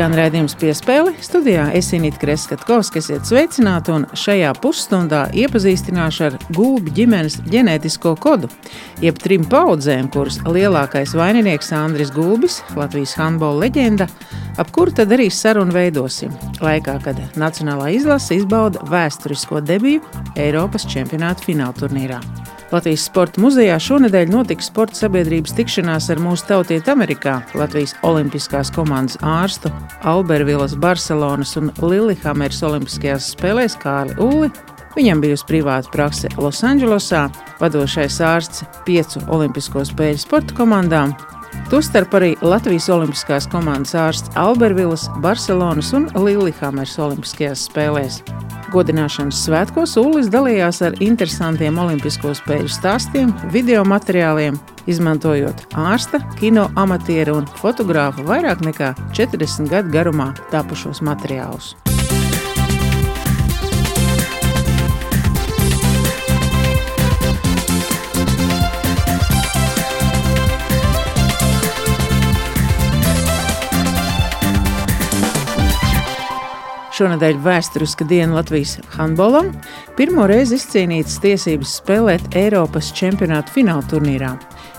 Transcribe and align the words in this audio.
Skan 0.00 0.14
redzējums 0.16 0.54
piespēli. 0.56 1.10
Studijā 1.20 1.66
es 1.76 1.90
Inīti 1.92 2.22
Kreskatkovs, 2.22 2.88
kas 2.94 3.10
iet 3.12 3.26
sveicināti 3.28 3.92
un 3.92 4.06
šajā 4.16 4.54
pusstundā 4.56 5.26
iepazīstināšu 5.36 6.22
ar 6.24 6.36
gulbi 6.56 6.94
ģimenes 6.96 7.34
ģenētisko 7.52 8.14
kodu, 8.16 8.48
jeb 9.04 9.20
trim 9.20 9.44
paudzēm, 9.52 10.08
kuras 10.14 10.38
lielākais 10.48 11.12
vaininieks 11.20 11.68
Andris 11.76 12.14
Gulbis, 12.16 12.62
Latvijas 12.80 13.12
handbola 13.20 13.66
leģenda, 13.66 14.06
ap 14.56 14.72
kuru 14.72 14.96
tad 14.96 15.12
arī 15.12 15.26
sarunu 15.28 15.76
veidosim. 15.76 16.32
Laikā, 16.64 16.96
kad 17.04 17.20
Nacionālā 17.36 17.92
izlase 17.98 18.40
izbauda 18.40 18.80
vēsturisko 18.88 19.60
debiju 19.60 20.00
Eiropas 20.40 20.88
čempionāta 20.88 21.44
finālturnīrā. 21.44 22.22
Latvijas 22.70 23.02
Sporta 23.08 23.40
muzejā 23.42 23.74
šonadēļ 23.82 24.28
notiks 24.30 24.68
sporta 24.70 24.94
sabiedrības 24.94 25.56
tikšanās 25.58 26.04
ar 26.12 26.20
mūsu 26.22 26.46
tautieti 26.46 26.92
Amerikā, 26.92 27.40
Latvijas 27.58 27.96
Olimpiskās 28.06 28.70
komandas 28.70 29.18
ārstu 29.26 29.72
Albervilas, 30.06 30.76
Barcelonas 30.78 31.56
un 31.58 31.72
Lillehammers 31.82 32.62
Olimpiskajās 32.68 33.32
spēlēs 33.34 33.74
Kārli 33.82 34.14
Uli. 34.22 34.52
Viņam 34.94 35.22
bijusi 35.22 35.48
privāta 35.50 35.90
prakse 35.90 36.30
Losandželosā, 36.38 37.24
vadošais 37.58 38.20
ārsts 38.22 38.62
piecu 38.86 39.22
Olimpisko 39.34 39.82
spēļu 39.90 40.22
sporta 40.22 40.54
komandām, 40.62 41.16
Tostarp 41.70 42.14
arī 42.18 42.34
Latvijas 42.42 42.88
Olimpiskās 42.90 43.46
komandas 43.50 43.94
ārsts 43.94 44.32
Albervilas, 44.38 45.06
Barcelonas 45.22 45.92
un 45.94 46.08
Lillehammers 46.18 46.96
Olimpiskajās 46.98 47.68
spēlēs. 47.70 48.20
Godināšanas 48.70 49.38
svētkos 49.46 49.96
Ulis 49.98 50.30
dalījās 50.30 50.80
ar 50.86 50.94
interesantiem 51.02 51.78
olimpisko 51.82 52.34
spēļu 52.38 52.70
stāstiem, 52.70 53.32
video 53.54 53.82
materiāliem, 53.86 54.58
izmantojot 54.90 55.66
ārsta, 55.78 56.22
kino 56.38 56.68
amatieru 56.78 57.40
un 57.40 57.50
fotogrāfu 57.60 58.26
vairāk 58.30 58.62
nekā 58.66 58.94
40 59.18 59.70
gadu 59.70 59.94
garumā 59.94 60.32
tapušos 60.54 61.02
materiālus. 61.06 61.74
Šonadēļ 77.00 77.38
vēsturiska 77.40 78.04
diena 78.04 78.34
Latvijas 78.36 78.74
handbolam. 78.92 79.46
Pirmo 79.96 80.26
reizi 80.28 80.58
izcīnītas 80.58 81.14
tiesības 81.22 81.78
spēlēt 81.78 82.36
Eiropas 82.36 82.90
čempionāta 82.92 83.54
fināla 83.54 83.86
turnīrā. 83.88 84.34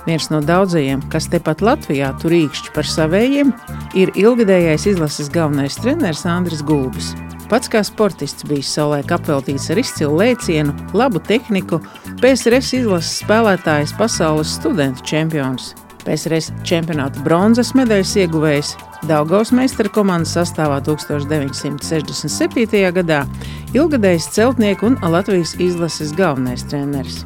Viens 0.05 0.27
no 0.29 0.37
daudzajiem, 0.45 1.01
kas 1.09 1.31
tepat 1.33 1.63
Latvijā 1.65 2.11
tur 2.21 2.35
īkšķi 2.37 2.75
par 2.75 2.85
savējiem, 2.85 3.49
ir 3.97 4.13
ilgadējais 4.13 4.85
izlases 4.93 5.33
galvenais 5.33 5.79
treneris 5.81 6.21
Andris 6.29 6.61
Gulbis. 6.61 7.15
Pats 7.49 7.73
kā 7.73 7.81
sportists 7.81 8.45
bijis 8.45 8.69
savulaik 8.69 9.09
apveltīts 9.17 9.71
ar 9.73 9.81
izcilu 9.81 10.21
lēcienu, 10.21 10.77
labu 10.93 11.23
tehniku, 11.25 11.81
PSRS 12.21 12.75
izlases 12.83 13.23
spēlētājs, 13.25 13.97
pasaules 13.97 14.59
studentu 14.61 15.09
čempions. 15.09 15.73
PSRS 16.05 16.51
čempionāta 16.67 17.23
bronzas 17.25 17.73
medaļas 17.77 18.13
ieguvējs, 18.23 18.69
Daugaus 19.09 19.49
meistara 19.55 19.89
komandas 19.89 20.35
sastāvā 20.37 20.77
1967. 20.85 22.91
gadā, 22.97 23.19
ilgadējs 23.73 24.29
celtnieku 24.35 24.85
un 24.91 24.95
Latvijas 25.01 25.55
izlases 25.57 26.13
galvenais 26.17 26.63
treneris. 26.69 27.25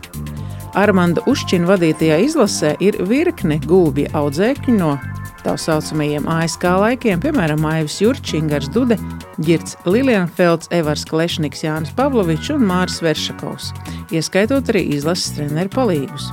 Armanda 0.75 1.21
Ušķina 1.27 1.67
vadītajā 1.69 2.17
izlasē 2.27 2.75
ir 2.83 2.97
virkne 3.07 3.59
gulbju 3.63 4.09
audzēkņu 4.15 4.73
no 4.79 4.97
tā 5.45 5.53
saucamajiem 5.61 6.25
ASK 6.31 6.65
laikiem, 6.81 7.21
piemēram, 7.21 7.65
Aivis 7.69 7.99
Jurčingars, 8.01 8.71
Dude, 8.73 8.97
Girts 9.45 9.77
Lilienfelds, 9.85 10.71
Evars 10.73 11.05
Klešniks, 11.05 11.61
Jānis 11.65 11.93
Pavlovičs 11.97 12.53
un 12.55 12.65
Māris 12.65 12.97
Veršakovs, 13.05 13.69
ieskaitot 14.15 14.73
arī 14.73 14.85
izlases 14.97 15.35
treneru 15.37 15.71
palīgus. 15.75 16.31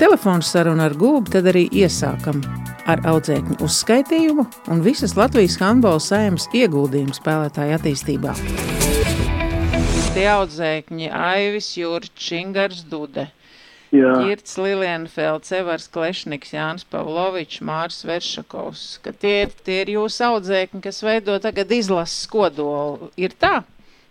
Telefonu 0.00 0.44
sarunu 0.44 0.84
ar 0.84 0.96
gulbu 0.98 1.32
tad 1.36 1.48
arī 1.52 1.64
iesākam 1.72 2.42
ar 2.90 3.00
audzēkņu 3.08 3.60
uzskaitījumu 3.64 4.44
un 4.72 4.82
visas 4.84 5.16
Latvijas 5.16 5.56
handbola 5.62 6.02
saimnes 6.02 6.50
ieguldījumu 6.52 7.16
spēlētāju 7.16 7.78
attīstībā. 7.78 8.34
Tie 10.14 10.28
audzēkņi 10.30 11.08
Aivis 11.10 11.72
Jurčs, 11.78 12.28
Ingars 12.36 12.84
Dude. 12.90 13.24
Girts 13.94 14.56
Lilienfelds, 14.58 15.52
Evars 15.54 15.86
Klešniks, 15.92 16.54
Jānis 16.54 16.86
Pavlovičs, 16.90 17.60
Mārs 17.64 18.00
Veršakovs, 18.06 18.82
ka 19.04 19.12
tie, 19.14 19.46
tie 19.66 19.82
ir 19.84 19.94
jūsu 19.94 20.26
audzēkņi, 20.28 20.82
kas 20.84 21.02
veido 21.06 21.36
tagad 21.42 21.70
izlases 21.74 22.26
kodolu. 22.30 23.10
Ir 23.20 23.36
tā? 23.38 23.62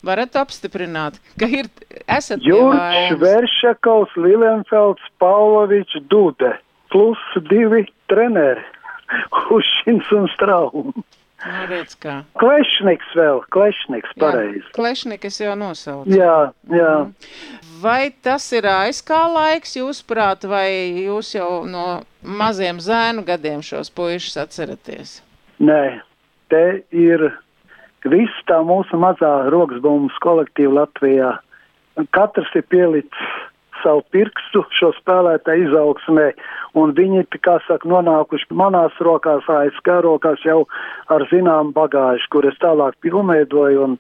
Varat 0.03 0.35
apstiprināt, 0.35 1.19
ka 1.39 1.47
ir, 1.47 1.69
esat 2.11 2.43
Jurčs, 2.43 3.15
Veršakovs, 3.21 4.15
Lilienfelds, 4.19 5.03
Pavlovičs, 5.23 6.01
Dude, 6.11 6.51
plus 6.91 7.21
divi 7.47 7.85
treneri, 8.11 8.63
Ušins 9.55 10.11
un 10.11 10.27
Straums. 10.35 11.19
Nu, 11.43 11.65
redz, 11.67 11.95
kā. 11.99 12.21
Klešniks 12.39 13.09
vēl, 13.17 13.41
klešniks 13.51 14.15
pareizi. 14.19 14.63
Klešniks 14.75 15.41
jau 15.43 15.55
nosauc. 15.59 16.07
Jā, 16.07 16.53
jā. 16.71 16.93
Mhm. 17.03 17.59
Vai 17.83 18.13
tas 18.23 18.45
ir 18.55 18.63
aizkā 18.69 19.19
laiks, 19.27 19.75
jūsuprāt, 19.75 20.47
vai 20.47 20.69
jūs 21.03 21.33
jau 21.35 21.65
no 21.67 22.03
maziem 22.23 22.79
zēnu 22.79 23.25
gadiem 23.27 23.59
šos 23.59 23.91
puišus 23.91 24.39
atceraties? 24.45 25.17
Nē, 25.59 25.99
te 26.47 26.83
ir 26.95 27.25
viss 28.07 28.45
tā 28.47 28.61
mūsu 28.63 28.99
mazā 28.99 29.33
roksbumbas 29.51 30.15
kolektīva 30.23 30.83
Latvijā. 30.83 31.33
Katrs 32.15 32.55
ir 32.55 32.63
pielicis 32.71 33.33
savu 33.83 34.03
pirkstu 34.15 34.63
šo 34.79 34.91
spēlētāju 34.97 35.67
izaugsmē, 35.67 36.27
un 36.79 36.93
viņi, 36.97 37.25
kā 37.43 37.59
saka, 37.67 37.89
nonākuši 37.89 38.49
manās 38.57 38.97
rokās, 39.03 39.47
ASK 39.47 39.93
rokās 40.05 40.43
jau 40.47 40.63
ar 41.13 41.27
zinām 41.31 41.73
bagāžu, 41.75 42.29
kur 42.33 42.47
es 42.49 42.59
tālāk 42.63 42.97
pilnveidoju 43.05 43.87
un 43.87 43.97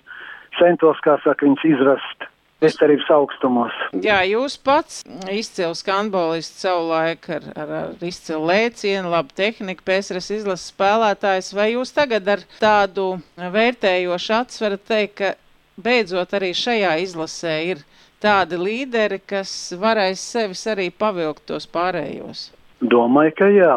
centos, 0.59 1.01
kā 1.05 1.19
saka, 1.25 1.45
viņus 1.45 1.67
izrast. 1.75 2.29
Vestarības 2.63 3.09
augstumos. 3.11 3.73
Jā, 4.05 4.21
jūs 4.23 4.53
pats 4.63 5.01
izcils 5.27 5.81
handbolists 5.83 6.61
savu 6.63 6.85
laiku 6.93 7.33
ar, 7.35 7.47
ar, 7.59 7.73
ar 7.81 8.05
izcilu 8.07 8.45
lēcienu, 8.47 9.11
labu 9.11 9.35
tehniku, 9.35 9.83
PSRS 9.83 10.29
izlases 10.37 10.71
spēlētājs. 10.71 11.51
Vai 11.57 11.73
jūs 11.73 11.91
tagad 11.91 12.29
ar 12.31 12.45
tādu 12.61 13.17
vērtējošu 13.35 14.35
atsveru 14.37 14.79
teikt, 14.79 15.17
ka 15.19 15.33
beidzot 15.83 16.37
arī 16.37 16.53
šajā 16.55 16.95
izlasē 17.03 17.57
ir 17.73 17.83
tādi 18.23 18.59
līderi, 18.59 19.19
kas 19.27 19.51
varēs 19.79 20.23
sevis 20.33 20.63
arī 20.71 20.89
pavilkt 20.91 21.45
tos 21.51 21.67
pārējos? 21.69 22.51
Domāju, 22.79 23.35
ka 23.39 23.49
jā. 23.53 23.75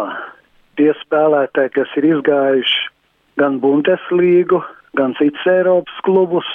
Tie 0.76 0.92
spēlētāji, 1.02 1.72
kas 1.78 1.92
ir 1.96 2.08
izgājuši 2.10 2.80
gan 3.40 3.60
Bundeslīgu, 3.62 4.60
gan 4.98 5.14
citus 5.18 5.46
Eiropas 5.50 6.00
klubus, 6.04 6.48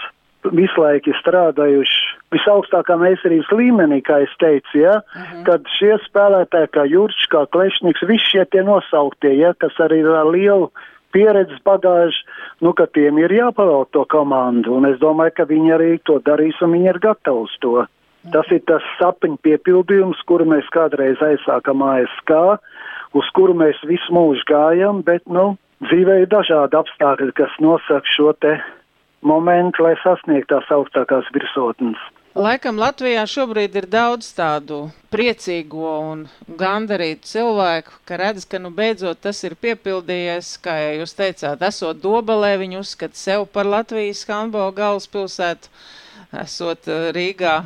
visu 0.49 0.81
laiku 0.81 1.13
strādājuši 1.19 1.99
visaugstākā 2.33 2.95
meistarības 3.01 3.51
līmenī, 3.53 3.99
kā 4.05 4.21
es 4.25 4.33
teicu, 4.41 4.79
ja, 4.79 4.95
uh 5.01 5.19
mhm. 5.19 5.25
-huh. 5.33 5.43
kad 5.45 5.67
šie 5.77 5.97
spēlētāji 6.07 6.71
kā 6.77 6.85
Jurčs, 6.89 7.27
kā 7.33 7.45
Klešņiks, 7.53 8.07
visi 8.07 8.31
šie 8.31 8.45
tie 8.45 8.63
nosauktie, 8.63 9.35
ja, 9.37 9.53
kas 9.53 9.73
arī 9.79 10.01
ir 10.01 10.09
ar 10.09 10.31
lielu 10.31 10.71
pieredzes 11.13 11.61
bagāžu, 11.67 12.25
nu, 12.65 12.73
ka 12.77 12.87
tiem 12.95 13.19
ir 13.21 13.33
jāpavēl 13.35 13.87
to 13.95 14.05
komandu, 14.11 14.75
un 14.77 14.89
es 14.89 14.99
domāju, 15.01 15.35
ka 15.37 15.47
viņi 15.49 15.73
arī 15.77 15.91
to 16.07 16.19
darīs, 16.25 16.59
un 16.61 16.75
viņi 16.75 16.93
ir 16.93 17.01
gatavi 17.03 17.47
uz 17.47 17.57
to. 17.63 17.75
Tas 18.33 18.49
ir 18.53 18.61
tas 18.69 18.85
sapņu 18.99 19.39
piepildījums, 19.41 20.19
kuru 20.29 20.45
mēs 20.51 20.67
kādreiz 20.73 21.21
aizsākam 21.25 21.81
ASK, 21.81 22.35
uz 23.17 23.31
kuru 23.33 23.55
mēs 23.57 23.81
visu 23.89 24.13
mūžu 24.13 24.45
gājam, 24.51 25.01
bet, 25.07 25.25
nu, 25.25 25.55
dzīvē 25.87 26.21
ir 26.21 26.29
dažādi 26.29 26.77
apstākļi, 26.77 27.33
kas 27.39 27.57
nosaka 27.63 28.13
šo 28.13 28.35
te 28.37 28.59
momentu, 29.25 29.85
lai 29.85 29.95
sasniegtu 30.03 30.53
tās 30.53 30.69
augstākās 30.73 31.29
virsotnes. 31.33 31.97
Laikam 32.31 32.77
Latvijā 32.79 33.25
šobrīd 33.27 33.73
ir 33.75 33.85
daudz 33.91 34.29
tādu 34.31 34.85
priecīgo 35.11 35.89
un 36.13 36.21
gandarītu 36.47 37.27
cilvēku, 37.27 37.97
ka 38.07 38.15
redz, 38.21 38.45
ka 38.47 38.55
nu 38.55 38.69
beidzot 38.71 39.19
tas 39.19 39.41
ir 39.43 39.57
piepildījies, 39.59 40.53
kā 40.63 40.77
jūs 40.95 41.11
teicāt, 41.17 41.65
esot 41.67 41.99
Dobelē, 41.99 42.53
viņi 42.61 42.79
uzskata 42.79 43.19
sev 43.19 43.43
par 43.51 43.67
Latvijas 43.67 44.23
handbola 44.29 44.71
galvaspilsētu, 44.77 45.67
esot 46.39 46.87
eh, 46.87 47.09
Rīgā 47.19 47.57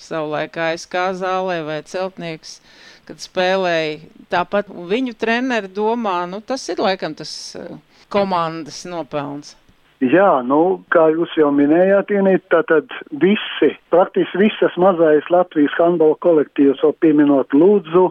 savulaik 0.00 0.56
ASK 0.64 0.96
zālē 1.20 1.60
vai 1.68 1.78
celtnieks, 1.84 2.62
kad 3.04 3.20
spēlēja. 3.20 4.00
Tāpat 4.32 4.72
viņu 4.72 5.12
treneri 5.20 5.68
domā, 5.68 6.22
nu 6.24 6.40
tas 6.40 6.64
ir 6.72 6.80
laikam 6.80 7.12
tas 7.20 7.36
eh, 7.60 7.68
komandas 8.08 8.86
nopelns. 8.88 9.58
Jā, 10.04 10.42
nu, 10.44 10.82
kā 10.92 11.06
jūs 11.14 11.32
jau 11.38 11.48
minējāt, 11.56 12.10
Inīt, 12.12 12.42
tātad 12.52 12.90
visi, 13.16 13.70
praktiski 13.88 14.42
visas 14.42 14.74
mazais 14.76 15.24
Latvijas 15.32 15.72
handbola 15.80 16.18
kolektīvs, 16.20 16.82
vēl 16.84 16.92
pieminot 17.00 17.56
Lūdzu, 17.56 18.10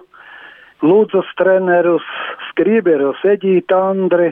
Lūdzas 0.82 1.30
trenerus, 1.38 2.08
Skrieberus, 2.50 3.22
Eģītu 3.22 3.78
Andri, 3.78 4.32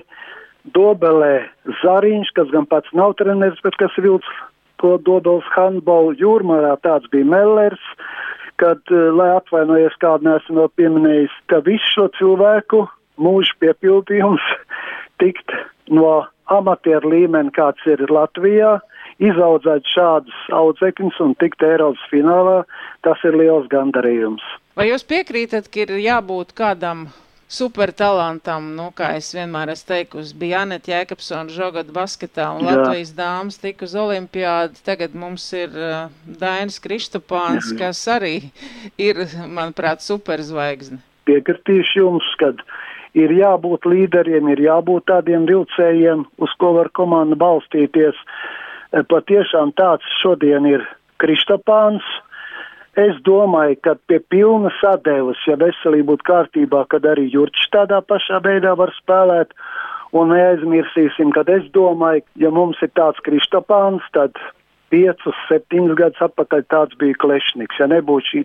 Dobelē 0.74 1.46
Zariņš, 1.84 2.34
kas 2.34 2.50
gan 2.56 2.66
pats 2.66 2.90
nav 2.98 3.14
treneris, 3.22 3.62
bet 3.62 3.78
kas 3.78 3.94
vilc 4.02 4.26
to 4.82 4.98
Dobeles 5.06 5.46
handbolu 5.54 6.18
jūrmārā, 6.18 6.74
tāds 6.82 7.06
bija 7.14 7.30
Mellers, 7.36 7.86
kad, 8.58 8.82
eh, 8.90 9.10
lai 9.14 9.30
atvainojies 9.38 9.94
kādu 10.02 10.26
nesmu 10.26 10.70
pieminējis, 10.74 11.38
ka 11.54 11.62
visu 11.62 11.86
šo 11.94 12.10
cilvēku 12.18 12.88
mūža 13.22 13.54
piepildījums 13.62 14.42
tikt 15.22 15.54
no 15.94 16.24
amatieru 16.52 17.14
līmeni, 17.14 17.54
kāds 17.56 17.84
ir 17.88 18.04
Latvijā, 18.12 18.78
izaudzēt 19.24 19.88
šādus 19.94 20.46
audzekļus 20.54 21.20
un 21.24 21.36
tikt 21.40 21.64
Eiropas 21.64 22.04
finālā, 22.12 22.64
tas 23.06 23.22
ir 23.28 23.38
liels 23.40 23.70
gandarījums. 23.72 24.44
Vai 24.78 24.90
jūs 24.90 25.06
piekrītat, 25.06 25.70
ka 25.70 25.86
ir 25.86 25.94
jābūt 26.02 26.56
kādam 26.58 27.08
supertalantam, 27.54 28.72
nu, 28.78 28.88
kā 28.98 29.12
es 29.20 29.30
vienmēr 29.36 29.74
esmu 29.74 29.90
teikusi, 29.92 30.36
bija 30.40 30.64
Anita 30.66 30.94
Jēkabsona 30.94 31.54
žogada 31.54 31.94
basketā 31.94 32.50
un 32.56 32.66
Jā. 32.66 32.74
Latvijas 32.74 33.14
dāmas 33.18 33.60
tika 33.62 33.86
uz 33.86 33.94
olimpiādu. 34.00 34.82
Tagad 34.86 35.14
mums 35.18 35.46
ir 35.58 35.76
uh, 35.78 36.08
Dainis 36.26 36.80
Kristopāns, 36.84 37.70
Jā. 37.74 37.80
kas 37.86 38.02
arī 38.10 38.36
ir, 38.98 39.26
manuprāt, 39.58 40.02
superzvaigzne. 40.06 41.04
Piekritīšu 41.30 42.02
jums, 42.02 42.26
kad 42.42 42.60
ir 43.18 43.34
jābūt 43.38 43.86
līderiem, 43.90 44.50
ir 44.54 44.62
jābūt 44.66 45.08
tādiem 45.12 45.48
vilcējiem, 45.50 46.26
uz 46.42 46.54
ko 46.60 46.74
var 46.80 46.90
komanda 46.98 47.38
balstīties. 47.40 48.18
Patiešām 49.10 49.74
tāds 49.78 50.06
šodien 50.22 50.68
ir 50.70 50.86
Kristopāns. 51.22 52.06
Es 53.00 53.18
domāju, 53.26 53.80
ka 53.82 53.96
pie 54.06 54.20
pilnas 54.30 54.76
atdevas, 54.86 55.40
ja 55.50 55.58
veselība 55.58 56.12
būtu 56.12 56.28
kārtībā, 56.30 56.84
kad 56.94 57.08
arī 57.10 57.26
Jurčs 57.34 57.72
tādā 57.74 58.04
pašā 58.06 58.38
veidā 58.46 58.76
var 58.78 58.94
spēlēt. 59.00 59.56
Un 60.14 60.30
neaizmirsīsim, 60.30 61.32
kad 61.34 61.50
es 61.50 61.66
domāju, 61.74 62.22
ja 62.38 62.52
mums 62.54 62.78
ir 62.86 62.92
tāds 62.94 63.18
Kristopāns, 63.26 64.06
tad 64.14 64.38
piecus, 64.94 65.40
septiņus 65.50 65.98
gadus 65.98 66.22
atpakaļ 66.28 66.68
tāds 66.70 67.00
bija 67.02 67.18
Klešniks. 67.24 67.82
Ja 67.82 67.90
nebūtu 67.90 68.30
šī 68.30 68.44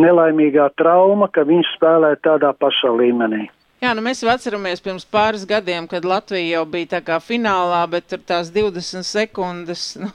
nelaimīgā 0.00 0.70
trauma, 0.78 1.26
ka 1.26 1.42
viņš 1.48 1.74
spēlē 1.74 2.14
tādā 2.22 2.54
pašā 2.54 2.94
līmenī. 2.94 3.48
Jā, 3.80 3.94
nu 3.96 4.02
mēs 4.04 4.18
jau 4.20 4.28
atceramies 4.28 4.82
pirms 4.84 5.06
pāris 5.08 5.46
gadiem, 5.48 5.86
kad 5.88 6.04
Latvija 6.04 6.58
jau 6.58 6.64
bija 6.68 6.90
tā 6.90 6.98
kā 7.00 7.16
finālā, 7.24 7.78
bet 7.88 8.10
tur 8.12 8.20
tās 8.28 8.50
20 8.52 9.06
sekundes 9.08 9.84
nu, 10.02 10.10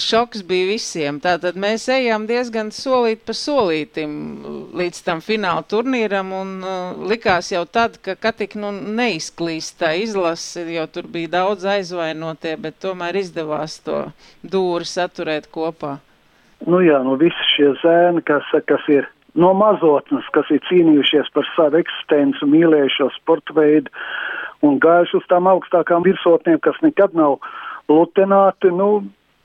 šoks 0.00 0.40
bija 0.48 0.70
visiem. 0.70 1.18
Tātad 1.20 1.58
mēs 1.60 1.84
ejām 1.92 2.24
diezgan 2.30 2.72
solīt 2.72 3.26
pa 3.28 3.36
solītim 3.36 4.16
līdz 4.80 5.02
tam 5.04 5.20
fināla 5.20 5.66
turnīram 5.68 6.32
un 6.32 6.56
uh, 6.64 7.04
likās 7.12 7.52
jau 7.52 7.66
tad, 7.68 8.00
ka 8.00 8.16
Katika 8.16 8.56
nu, 8.64 8.72
neizklīst 8.72 9.76
tā 9.84 9.92
izlase, 10.00 10.64
jo 10.72 10.88
tur 10.88 11.12
bija 11.12 11.34
daudz 11.36 11.68
aizvainotie, 11.68 12.56
bet 12.64 12.80
tomēr 12.80 13.20
izdevās 13.20 13.76
to 13.84 14.06
dūri 14.40 14.88
saturēt 14.88 15.52
kopā. 15.52 15.98
Nu 16.64 16.80
jā, 16.84 17.04
nu 17.04 17.20
visi 17.20 17.52
šie 17.54 17.74
zēni, 17.84 18.24
kas, 18.24 18.48
kas 18.68 18.88
ir 18.88 19.08
no 19.34 19.52
mazotnes, 19.54 20.26
kas 20.34 20.50
ir 20.50 20.62
cīnījušies 20.68 21.30
par 21.34 21.48
savu 21.54 21.80
eksistenci, 21.80 22.48
mīlējuši 22.50 22.98
šo 22.98 23.08
sporta 23.18 23.56
veidu 23.56 23.92
un 24.66 24.80
gājuši 24.82 25.16
uz 25.20 25.30
tām 25.30 25.48
augstākām 25.50 26.04
virsotnēm, 26.06 26.60
kas 26.64 26.78
nekad 26.84 27.16
nav 27.18 27.38
lutenāti. 27.88 28.72
Nu, 28.74 28.90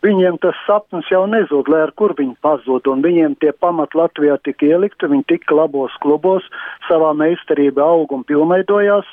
Viņiem 0.05 0.35
tas 0.37 0.57
sapnis 0.67 1.07
jau 1.09 1.23
nezūd, 1.25 1.69
lai 1.71 1.79
ar 1.87 1.91
kur 1.97 2.11
viņi 2.13 2.35
pazūd, 2.45 2.85
un 2.91 3.01
viņiem 3.01 3.39
tie 3.41 3.49
pamat 3.57 3.95
Latvijā 3.97 4.35
tika 4.45 4.67
ielikti, 4.67 5.07
viņi 5.09 5.25
tika 5.31 5.55
labos 5.57 5.95
klubos, 6.03 6.45
savā 6.85 7.09
meistarībā 7.17 7.81
aug 7.81 8.13
un 8.13 8.21
pilnveidojās, 8.27 9.07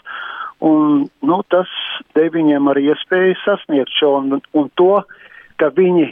un 0.69 1.07
nu, 1.25 1.39
tas 1.55 1.71
deva 2.13 2.35
viņiem 2.37 2.69
arī 2.69 2.91
iespēju 2.93 3.39
sasniegt 3.41 3.95
šo, 3.97 4.19
un, 4.21 4.43
un 4.53 4.69
to, 4.77 5.01
ka 5.63 5.71
viņi 5.73 6.11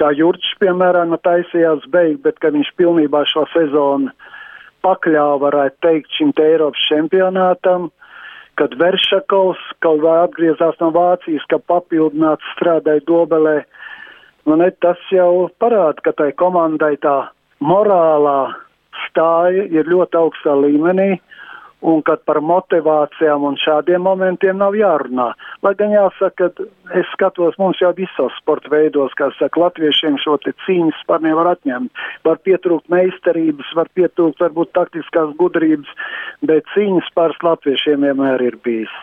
kā 0.00 0.12
Jurčs, 0.16 0.54
piemēram, 0.60 1.12
nu, 1.12 1.18
taisījās 1.24 1.84
beigt, 1.92 2.22
bet 2.26 2.40
ka 2.42 2.52
viņš 2.54 2.72
pilnībā 2.80 3.24
šo 3.30 3.46
sezonu 3.52 4.12
pakļāva, 4.86 5.38
varētu 5.46 5.80
teikt, 5.82 6.12
šim 6.18 6.32
te 6.36 6.44
Eiropas 6.52 6.82
čempionātam, 6.90 7.88
kad 8.60 8.76
Veršakovs 8.80 9.62
kaut 9.84 10.02
vai 10.04 10.18
atgriezās 10.24 10.78
no 10.80 10.92
Vācijas, 10.94 11.44
ka 11.50 11.58
papildināts 11.58 12.54
strādāja 12.54 13.04
Dobelē. 13.08 13.58
Nu, 14.46 14.56
ne, 14.60 14.70
tas 14.84 15.00
jau 15.12 15.48
parāda, 15.60 16.04
ka 16.06 16.14
tai 16.16 16.30
komandai 16.38 16.94
tā 17.02 17.16
morālā 17.60 18.54
stāja 19.08 19.66
ir 19.72 19.88
ļoti 19.90 20.20
augstā 20.20 20.54
līmenī 20.62 21.16
un 21.84 22.02
kad 22.06 22.22
par 22.28 22.40
motivācijām 22.40 23.44
un 23.46 23.56
šādiem 23.60 24.04
momentiem 24.06 24.56
nav 24.58 24.76
jārunā. 24.78 25.28
Lai 25.62 25.74
gan 25.78 25.92
jāsaka, 25.92 26.48
ka 26.48 26.98
es 26.98 27.08
skatos, 27.12 27.58
mums 27.60 27.80
jau 27.82 27.92
visos 27.96 28.36
sporta 28.40 28.70
veidos, 28.72 29.14
kā 29.18 29.28
saka, 29.38 29.60
latviešiem 29.66 30.16
šo 30.22 30.38
cīņas 30.46 31.02
spār 31.04 31.24
nevar 31.26 31.52
atņemt. 31.54 31.92
Var 32.24 32.40
pietrūkt 32.48 32.88
meistarības, 32.92 33.74
var 33.76 33.90
pietrūkt 33.94 34.40
varbūt 34.40 34.72
taktiskās 34.78 35.36
gudrības, 35.40 35.90
bet 36.42 36.64
cīņas 36.74 37.12
spārs 37.12 37.44
latviešiem 37.44 38.08
vienmēr 38.08 38.48
ir 38.48 38.58
bijis. 38.64 38.96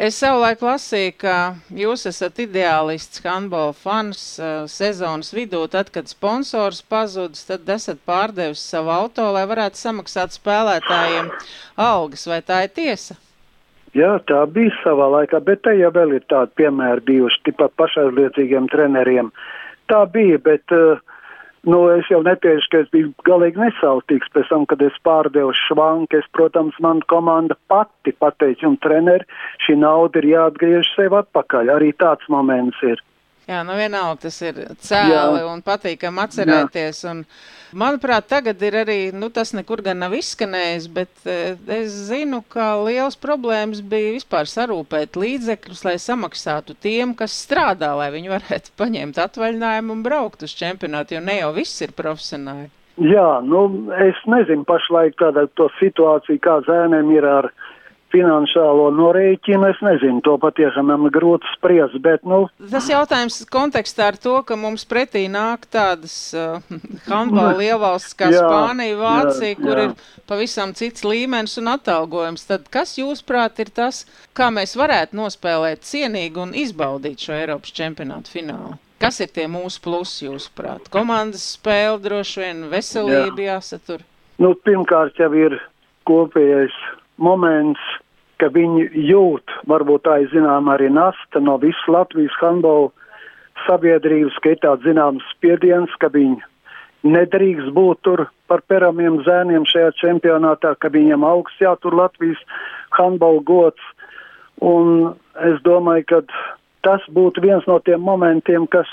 Es 0.00 0.16
savulaik 0.16 0.62
lasīju, 0.64 1.12
ka 1.20 1.36
jūs 1.76 2.06
esat 2.08 2.38
ideālists, 2.40 3.20
handbola 3.26 3.74
fans 3.76 4.22
uh, 4.40 4.64
sezonas 4.64 5.34
vidū. 5.36 5.60
Tad, 5.68 5.90
kad 5.92 6.08
sponsors 6.08 6.80
pazudis, 6.80 7.44
tad 7.44 7.68
esat 7.68 8.00
pārdevis 8.08 8.62
savu 8.72 8.88
auto, 8.94 9.26
lai 9.36 9.44
varētu 9.50 9.76
samaksāt 9.76 10.32
spēlētājiem 10.38 11.28
algas. 11.76 12.24
Vai 12.30 12.40
tā 12.40 12.62
ir 12.64 12.72
tiesa? 12.72 13.18
Jā, 13.92 14.16
tā 14.24 14.40
bija 14.48 14.72
savā 14.80 15.10
laikā, 15.18 15.42
bet 15.44 15.60
te 15.66 15.76
jau 15.76 15.92
ir 15.92 16.24
tādi 16.32 16.56
piemēri 16.56 17.04
bijuši, 17.10 17.42
tipat 17.50 17.76
pašaizliecīgiem 17.76 18.72
treneriem. 18.72 19.28
Tā 19.92 20.06
bija, 20.08 20.40
bet 20.40 20.72
uh, 20.72 21.04
Nu, 21.62 21.84
es 21.94 22.08
jau 22.10 22.18
netiešu, 22.26 22.66
ka 22.72 22.78
es 22.82 22.88
biju 22.90 23.12
galīgi 23.22 23.60
nesautīgs 23.62 24.32
pēc 24.34 24.48
tam, 24.50 24.64
kad 24.66 24.80
es 24.82 24.96
pārdevu 25.06 25.52
švanku. 25.54 26.18
Es, 26.18 26.26
protams, 26.34 26.74
man 26.82 27.04
komanda 27.06 27.54
pati 27.70 28.10
pateica, 28.18 28.66
un 28.66 28.80
treneri, 28.82 29.28
šī 29.62 29.76
nauda 29.78 30.18
ir 30.18 30.26
jāatgriež 30.32 30.90
sev 30.96 31.14
atpakaļ. 31.20 31.70
Arī 31.76 31.92
tāds 32.02 32.26
moments 32.34 32.82
ir. 32.82 32.98
Jā, 33.48 33.62
nu 33.66 33.74
vienalga 33.74 34.28
tas 34.28 34.36
ir 34.44 34.58
cēli 34.78 35.40
Jā. 35.40 35.46
un 35.50 35.64
patīkam 35.66 36.20
atcerēties. 36.22 37.00
Un, 37.10 37.24
manuprāt, 37.74 38.28
tagad 38.30 38.60
ir 38.62 38.76
arī, 38.84 38.98
nu 39.16 39.32
tas 39.34 39.50
nekur 39.56 39.82
gan 39.82 39.98
nav 40.04 40.14
izskanējis, 40.14 40.86
bet 40.94 41.26
e, 41.26 41.56
es 41.80 41.96
zinu, 42.12 42.44
ka 42.54 42.76
liels 42.84 43.18
problēmas 43.18 43.82
bija 43.82 44.12
vispār 44.14 44.46
sarūpēt 44.46 45.18
līdzekļus, 45.18 45.82
lai 45.88 45.96
samaksātu 45.98 46.78
tiem, 46.78 47.16
kas 47.18 47.34
strādā, 47.42 47.90
lai 47.98 48.12
viņi 48.14 48.30
varētu 48.36 48.76
paņemt 48.82 49.18
atvaļinājumu 49.26 49.98
un 49.98 50.06
braukt 50.06 50.46
uz 50.46 50.54
čempionātu, 50.62 51.18
jo 51.18 51.24
ne 51.26 51.40
jau 51.40 51.50
viss 51.58 51.82
ir 51.82 51.96
profesionāli. 51.98 52.70
Jā, 53.02 53.40
nu 53.42 53.64
es 54.04 54.18
nezinu 54.28 54.66
pašlaik 54.68 55.16
kāda 55.18 55.48
to 55.56 55.66
situācija, 55.80 56.38
kā 56.44 56.58
zēniem 56.68 57.10
ir 57.16 57.26
ar 57.26 57.48
finansiālo 58.12 58.90
norēķinu, 58.94 59.68
es 59.72 59.80
nezinu, 59.84 60.20
to 60.24 60.36
patiešām 60.42 60.90
man 60.90 61.08
grūti 61.12 61.48
spriest, 61.56 61.96
bet, 62.04 62.22
nu. 62.28 62.44
Tas 62.72 62.88
jautājums 62.90 63.40
kontekstā 63.52 64.10
ar 64.12 64.18
to, 64.20 64.36
ka 64.46 64.58
mums 64.60 64.84
pretī 64.88 65.24
nāk 65.32 65.66
tādas 65.72 66.14
uh, 66.38 66.60
handbala 67.08 67.56
lielvalstis 67.60 68.16
kā 68.20 68.30
jā, 68.32 68.44
Spānija, 68.44 68.98
Vācija, 69.00 69.54
jā, 69.54 69.58
kur 69.62 69.80
jā. 69.80 69.88
ir 69.88 70.22
pavisam 70.28 70.76
cits 70.78 71.06
līmenis 71.06 71.58
un 71.62 71.72
atalgojums, 71.74 72.46
tad 72.48 72.68
kas 72.72 72.96
jūsprāt 73.00 73.64
ir 73.64 73.72
tas, 73.74 74.04
kā 74.36 74.52
mēs 74.54 74.76
varētu 74.78 75.18
nospēlēt 75.18 75.84
cienīgi 75.88 76.42
un 76.44 76.56
izbaudīt 76.58 77.26
šo 77.26 77.36
Eiropas 77.40 77.74
čempionātu 77.76 78.36
finālu? 78.36 78.78
Kas 79.02 79.18
ir 79.18 79.32
tie 79.34 79.48
mūsu 79.50 79.80
plusi, 79.82 80.28
jūsuprāt? 80.28 80.86
Komandas 80.94 81.56
spēle 81.56 81.98
droši 82.04 82.44
vien, 82.44 82.60
veselība 82.70 83.40
jā. 83.42 83.56
jāsatur? 83.56 84.04
Nu, 84.38 84.52
pirmkārt 84.62 85.18
jau 85.18 85.32
ir 85.34 85.56
kopējais 86.06 86.76
moments, 87.22 87.80
ka 88.42 88.50
viņi 88.50 88.88
jūt, 89.08 89.54
varbūt 89.70 90.04
tā 90.08 90.18
ir 90.24 90.30
zinām 90.32 90.70
arī 90.72 90.90
nasta 90.90 91.40
no 91.40 91.58
visas 91.62 91.88
Latvijas 91.88 92.34
handbola 92.40 92.90
sabiedrības, 93.66 94.38
ka 94.42 94.54
ir 94.54 94.62
tāds 94.64 94.86
zināms 94.86 95.26
spiediens, 95.36 95.92
ka 96.02 96.10
viņi 96.10 96.40
nedrīkst 97.06 97.70
būt 97.74 98.02
tur 98.06 98.24
par 98.50 98.62
peramiem 98.70 99.20
zēniem 99.26 99.66
šajā 99.68 99.92
čempionātā, 100.00 100.74
ka 100.78 100.90
viņiem 100.92 101.24
augsts 101.26 101.62
jātur 101.62 101.94
Latvijas 101.98 102.40
handbola 102.98 103.42
gods. 103.46 103.90
Un 104.62 105.14
es 105.42 105.58
domāju, 105.66 106.06
ka 106.10 106.20
tas 106.86 107.06
būtu 107.10 107.42
viens 107.42 107.66
no 107.70 107.78
tiem 107.82 108.02
momentiem, 108.06 108.66
kas 108.70 108.90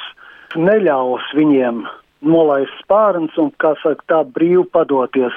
neļaus 0.57 1.25
viņiem 1.37 1.83
nolaist 2.25 2.73
spārns 2.83 3.35
un, 3.39 3.51
kā 3.61 3.75
saka, 3.83 4.05
tā 4.09 4.21
brīvi 4.25 4.65
padoties. 4.73 5.35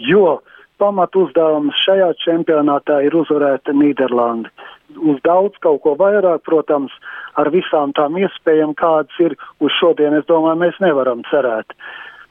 Jo 0.00 0.40
pamat 0.80 1.16
uzdevums 1.16 1.76
šajā 1.84 2.12
čempionātā 2.24 3.00
ir 3.06 3.16
uzvarēt 3.16 3.70
Nīderlandi. 3.72 4.50
Uz 4.96 5.20
daudz 5.26 5.58
kaut 5.64 5.82
ko 5.84 5.96
vairāk, 5.98 6.44
protams, 6.46 6.92
ar 7.40 7.50
visām 7.52 7.92
tām 7.96 8.16
iespējām, 8.20 8.74
kādas 8.78 9.16
ir 9.20 9.36
uz 9.60 9.72
šodien, 9.80 10.14
es 10.16 10.28
domāju, 10.30 10.60
mēs 10.62 10.78
nevaram 10.84 11.24
cerēt. 11.30 11.74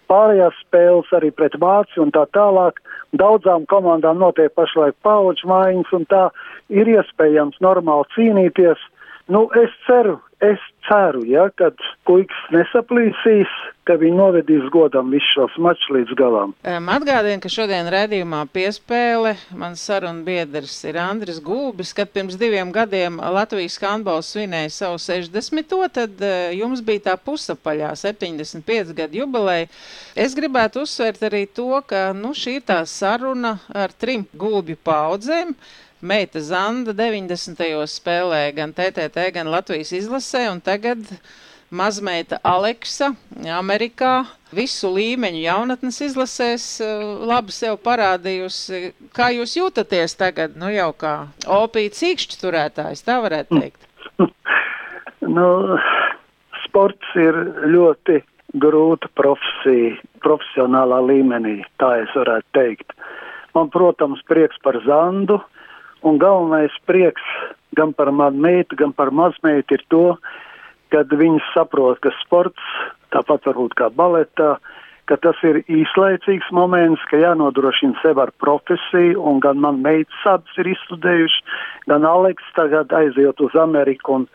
Pārējās 0.10 0.58
spēles 0.62 1.10
arī 1.18 1.32
pret 1.34 1.56
Vāciju 1.62 2.06
un 2.06 2.12
tā 2.14 2.26
tālāk 2.38 2.78
daudzām 3.18 3.66
komandām 3.72 4.20
notiek 4.22 4.54
pašlaik 4.54 4.98
paudžu 5.06 5.50
maiņas, 5.50 5.94
un 5.98 6.06
tā 6.12 6.28
ir 6.70 6.90
iespējams 6.98 7.58
normāli 7.66 8.06
cīnīties. 8.14 8.82
Nu, 9.28 9.50
es 9.58 9.72
ceru, 9.88 10.20
es 10.38 10.62
ceru, 10.86 11.24
ja, 11.26 11.48
kad 11.58 11.80
puikas 12.06 12.42
nesaplīsīs, 12.54 13.50
ka 13.90 13.96
viņi 13.98 14.18
novedīs 14.20 14.68
godam 14.74 15.10
visus 15.14 15.32
šos 15.34 15.56
mačus 15.62 15.90
līdz 15.96 16.14
galam. 16.18 16.52
Um, 16.62 16.90
Atgādinu, 16.94 17.42
ka 17.42 17.50
šodien 17.50 17.90
redzījumā 17.90 18.44
piespēle 18.54 19.34
mans 19.58 19.82
sarunu 19.82 20.22
biedrs 20.28 20.76
ir 20.86 21.00
Andris 21.02 21.40
Gulbis, 21.42 21.96
kad 21.98 22.12
pirms 22.14 22.38
diviem 22.38 22.70
gadiem 22.76 23.18
Latvijas 23.18 23.80
handbols 23.82 24.30
svinēja 24.36 24.74
savu 24.76 25.02
60. 25.02 25.74
tad 25.96 26.22
uh, 26.22 26.54
jums 26.54 26.84
bija 26.86 27.08
tā 27.10 27.16
pusapaļā 27.18 27.96
75 27.98 28.94
gadu 28.98 29.24
jubileja. 29.24 29.72
Es 30.14 30.38
gribētu 30.38 30.86
uzsvērt 30.86 31.26
arī 31.26 31.48
to, 31.50 31.72
ka 31.90 32.12
nu, 32.14 32.36
šī 32.38 32.60
tā 32.66 32.84
saruna 32.90 33.58
ar 33.74 33.94
trim 33.98 34.28
gulbju 34.38 34.78
paudzēm. 34.86 35.58
Meita 36.06 36.38
Zanda 36.38 36.94
90. 36.94 37.58
spēlēja 37.90 38.52
gan 38.54 38.74
TTT, 38.78 39.24
gan 39.34 39.48
Latvijas 39.50 39.90
izlasē, 39.96 40.44
un 40.52 40.60
tagad 40.62 41.02
mazmeita 41.74 42.38
Aleksa 42.46 43.08
Amerikā 43.50 44.12
visu 44.54 44.92
līmeņu 44.94 45.42
jaunatnes 45.48 45.98
izlasēs 46.06 46.68
labi 47.26 47.56
sev 47.56 47.80
parādījusi. 47.88 48.92
Kā 49.18 49.32
jūs 49.34 49.56
jūtaties 49.58 50.14
tagad, 50.20 50.54
nu 50.62 50.70
jau 50.76 50.92
kā 50.94 51.16
opīt 51.58 51.98
cīkšķu 51.98 52.40
turētājs, 52.44 53.02
tā 53.08 53.18
varētu 53.26 53.64
teikt? 53.64 53.90
nu, 55.40 55.50
sports 56.68 57.18
ir 57.18 57.42
ļoti 57.74 58.22
grūta 58.62 59.10
profesija, 59.18 59.98
profesionālā 60.22 61.02
līmenī, 61.10 61.58
tā 61.82 61.96
es 62.06 62.14
varētu 62.14 62.54
teikt. 62.54 62.96
Man, 63.58 63.74
protams, 63.74 64.22
prieks 64.30 64.62
par 64.62 64.78
Zandu, 64.86 65.42
Un 66.06 66.20
galvenais 66.22 66.74
prieks 66.86 67.24
gan 67.76 67.94
par 67.94 68.12
manu 68.12 68.42
meitu, 68.46 68.78
gan 68.80 68.94
par 68.94 69.12
mazmeitu 69.12 69.78
ir 69.78 69.84
to, 69.90 70.06
kad 70.94 71.12
viņas 71.12 71.54
saprot, 71.56 72.00
ka 72.04 72.14
sports, 72.22 72.62
tāpat 73.12 73.48
varbūt 73.50 73.76
kā 73.80 73.90
baletā, 73.92 74.56
ka 75.10 75.18
tas 75.22 75.38
ir 75.46 75.62
īslaicīgs 75.70 76.50
moments, 76.56 77.04
ka 77.10 77.20
jānodrošina 77.22 78.00
sev 78.02 78.22
ar 78.22 78.32
profesiju, 78.42 79.22
un 79.22 79.42
gan 79.44 79.60
man 79.62 79.82
meitas 79.86 80.26
abas 80.30 80.62
ir 80.62 80.72
izstudējuši, 80.74 81.44
gan 81.92 82.08
Aleks 82.10 82.48
tagad 82.58 82.94
aiziet 82.96 83.42
uz 83.42 83.58
Ameriku 83.60 84.20
un 84.20 84.28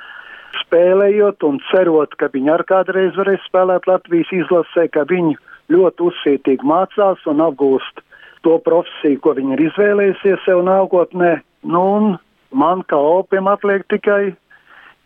spēlējot 0.62 1.46
un 1.46 1.58
cerot, 1.70 2.14
ka 2.18 2.30
viņi 2.34 2.54
ar 2.54 2.66
kādreiz 2.68 3.18
varēs 3.18 3.42
spēlēt 3.48 3.88
Latvijas 3.90 4.30
izlasē, 4.34 4.86
ka 4.94 5.06
viņi 5.10 5.36
ļoti 5.70 6.06
uzsītīgi 6.10 6.66
mācās 6.66 7.26
un 7.30 7.42
apgūst 7.46 8.02
to 8.46 8.56
profesiju, 8.66 9.20
ko 9.22 9.34
viņi 9.38 9.56
ir 9.56 9.64
izvēlējusies 9.68 10.46
sev 10.46 10.62
nākotnē. 10.66 11.38
Nu, 11.62 11.81
un 11.97 12.14
man 12.50 12.85
kā 12.88 12.97
opiem 12.97 13.49
atliek 13.50 13.85
tikai 13.93 14.33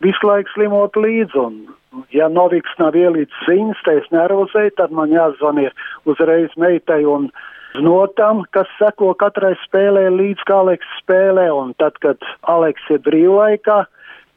visu 0.04 0.28
laiku 0.28 0.52
slimot 0.54 0.96
līdzi. 0.98 1.40
Un, 1.40 1.56
ja 2.14 2.28
Noviks 2.30 2.76
nav 2.78 2.96
ielīdz 2.98 3.42
ziņas, 3.48 3.82
tā 3.86 3.98
es 4.00 4.06
nervozēju, 4.14 4.76
tad 4.78 4.94
man 4.94 5.12
jāzvanīja 5.14 5.74
uzreiz 6.10 6.54
meitai 6.60 7.02
un 7.08 7.30
znotam, 7.74 8.44
kas 8.54 8.70
seko 8.78 9.12
katrai 9.18 9.54
spēlē 9.64 10.06
līdz 10.14 10.46
kā 10.46 10.60
Aleks 10.62 10.94
spēlē. 11.00 11.48
Un 11.54 11.74
tad, 11.82 11.98
kad 12.04 12.22
Aleks 12.50 12.86
ir 12.94 13.02
brīvlaikā, 13.06 13.84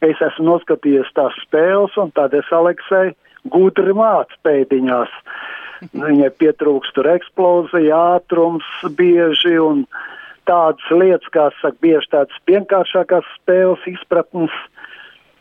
es 0.06 0.22
esmu 0.22 0.52
noskatījies 0.52 1.14
tās 1.18 1.38
spēles, 1.46 1.96
un 2.02 2.14
tad 2.18 2.34
es 2.38 2.50
Aleksai 2.54 3.12
gudri 3.54 3.94
mācu 3.98 4.42
pēdiņās. 4.46 5.14
Viņai 5.94 6.32
pietrūkst 6.42 6.96
tur 6.98 7.10
eksplozija, 7.12 7.98
ātrums 8.18 8.66
bieži 8.98 9.58
un 9.62 9.86
tādas 10.48 10.90
lietas, 10.92 11.30
kā 11.36 11.50
saka, 11.62 11.78
bieži 11.84 12.12
tādas 12.14 12.42
vienkāršākās 12.50 13.28
spēles 13.38 13.86
izpratnes, 13.94 14.56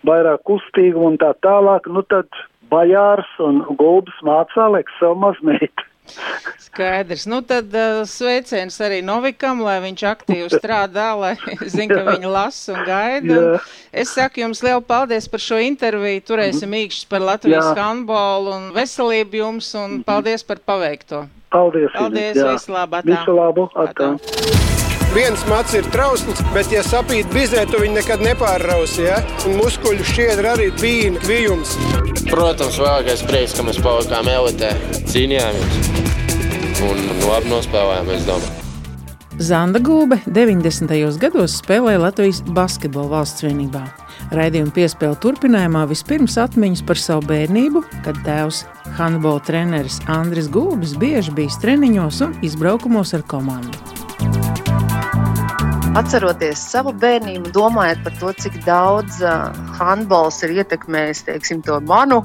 vairāk 0.06 0.44
kustīguma 0.46 1.14
un 1.14 1.18
tā 1.22 1.32
tālāk, 1.46 1.88
nu 1.90 2.04
tad 2.06 2.28
Bajārs 2.70 3.28
un 3.42 3.62
Gulbis 3.78 4.16
mācā 4.26 4.66
Aleks 4.66 4.98
savu 5.00 5.18
mazmeitu. 5.22 5.86
Skaidrs. 6.66 7.26
Nu 7.26 7.40
tad 7.42 7.74
uh, 7.74 8.02
sveiciens 8.06 8.78
arī 8.84 9.00
Novikam, 9.04 9.60
lai 9.64 9.78
viņš 9.84 10.04
aktīvi 10.10 10.50
strādā, 10.54 11.08
lai 11.22 11.34
zina, 11.74 11.98
ka 11.98 12.16
viņa 12.16 12.32
lasa 12.32 12.74
un 12.74 12.82
gaida. 12.86 13.38
Un 13.38 13.70
es 13.92 14.14
saku 14.14 14.44
jums 14.44 14.62
lielu 14.66 14.84
paldies 14.86 15.28
par 15.30 15.42
šo 15.42 15.60
interviju. 15.62 16.24
Turēsim 16.30 16.70
mhm. 16.70 16.86
īkšķis 16.86 17.10
par 17.10 17.26
Latvijas 17.26 17.70
Jā. 17.72 17.76
handbolu 17.82 18.56
un 18.56 18.68
veselību 18.76 19.42
jums 19.42 19.72
un 19.74 20.00
mhm. 20.00 20.06
paldies 20.08 20.46
par 20.46 20.62
paveikto. 20.62 21.26
Paldies. 21.52 21.92
Paldies. 21.94 22.42
Visu 22.42 22.74
labu. 22.74 23.02
Visu 23.06 23.38
labu. 23.38 23.70
Atā. 23.74 24.16
Atā. 24.16 24.85
Viens 25.14 25.42
mats 25.48 25.74
ir 25.78 25.86
trausls, 25.94 26.42
bet, 26.54 26.72
ja 26.74 26.82
sapīt 26.86 27.30
bizē, 27.34 27.64
tu 27.70 27.80
viņu 27.82 27.98
nekad 28.00 28.24
nepārrausi. 28.24 29.06
Ja? 29.06 29.22
Un 29.46 29.56
muskuļu 29.60 30.06
šķiedra 30.06 30.56
arī 30.56 30.70
bija 30.80 31.14
kvijums. 31.22 31.76
Protams, 32.26 32.80
vēlākais 32.82 33.24
prieks, 33.28 33.56
ka 33.56 33.66
mēs 33.66 33.80
palikām 33.84 34.28
elitē, 34.32 34.74
cīnījāmies 35.12 35.96
un 36.86 37.02
labi 37.24 37.52
nospēlējām, 37.52 38.14
es 38.16 38.26
domāju. 38.28 38.62
Zanda 39.36 39.80
Gulbe 39.84 40.16
90. 40.24 41.18
gados 41.20 41.58
spēlēja 41.60 42.00
Latvijas 42.00 42.38
basketbola 42.56 43.18
valsts 43.18 43.44
vienībā. 43.44 43.82
Raidījuma 44.32 44.72
piespēle 44.72 45.18
turpinājumā 45.20 45.82
vispirms 45.90 46.38
atmiņas 46.40 46.82
par 46.88 47.00
savu 47.00 47.28
bērnību, 47.28 47.84
kad 48.06 48.22
tēvs 48.24 48.62
handbola 48.96 49.44
treneris 49.44 50.00
Andris 50.08 50.48
Gulbis 50.52 50.96
bieži 50.96 51.36
bijis 51.36 51.60
treniņos 51.60 52.24
un 52.24 52.34
izbraukumos 52.48 53.12
ar 53.18 53.26
komandu. 53.28 53.95
Atceroties 55.96 56.60
savu 56.60 56.90
bērnību, 57.00 57.48
domājot 57.56 58.02
par 58.04 58.16
to, 58.20 58.30
cik 58.42 58.58
daudz 58.66 59.14
uh, 59.24 59.46
handbols 59.78 60.42
ir 60.44 60.50
ietekmējis 60.58 61.22
teiksim, 61.24 61.62
manu, 61.88 62.18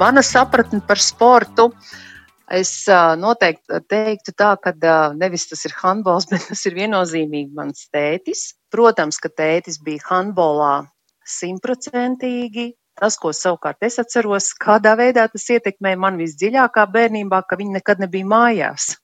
manu 0.00 0.24
sapratni 0.26 0.80
par 0.88 0.98
sportu, 0.98 1.68
es 2.50 2.72
uh, 2.90 3.12
noteikti 3.14 3.78
teiktu, 3.86 4.34
tā, 4.34 4.56
ka 4.58 4.72
uh, 4.74 5.14
nevis 5.14 5.46
tas 5.52 5.62
ir 5.68 5.76
handbols, 5.84 6.26
bet 6.32 6.48
tas 6.48 6.66
ir 6.66 6.74
viennozīmīgi 6.80 7.54
mans 7.54 7.86
tētis. 7.94 8.56
Protams, 8.74 9.22
ka 9.22 9.30
tētis 9.30 9.78
bija 9.86 10.02
handbolā 10.08 10.72
simtprocentīgi. 11.22 12.72
Tas, 12.98 13.20
ko 13.22 13.30
savukārt 13.30 13.86
es 13.86 14.02
atceros, 14.02 14.50
kādā 14.58 14.96
veidā 14.98 15.28
tas 15.30 15.46
ietekmēja 15.46 16.02
man 16.08 16.18
visdziļākā 16.18 16.90
bērnībā, 16.90 17.44
ka 17.46 17.60
viņi 17.62 17.78
nekad 17.78 18.02
nebija 18.02 18.34
mājās. 18.34 18.96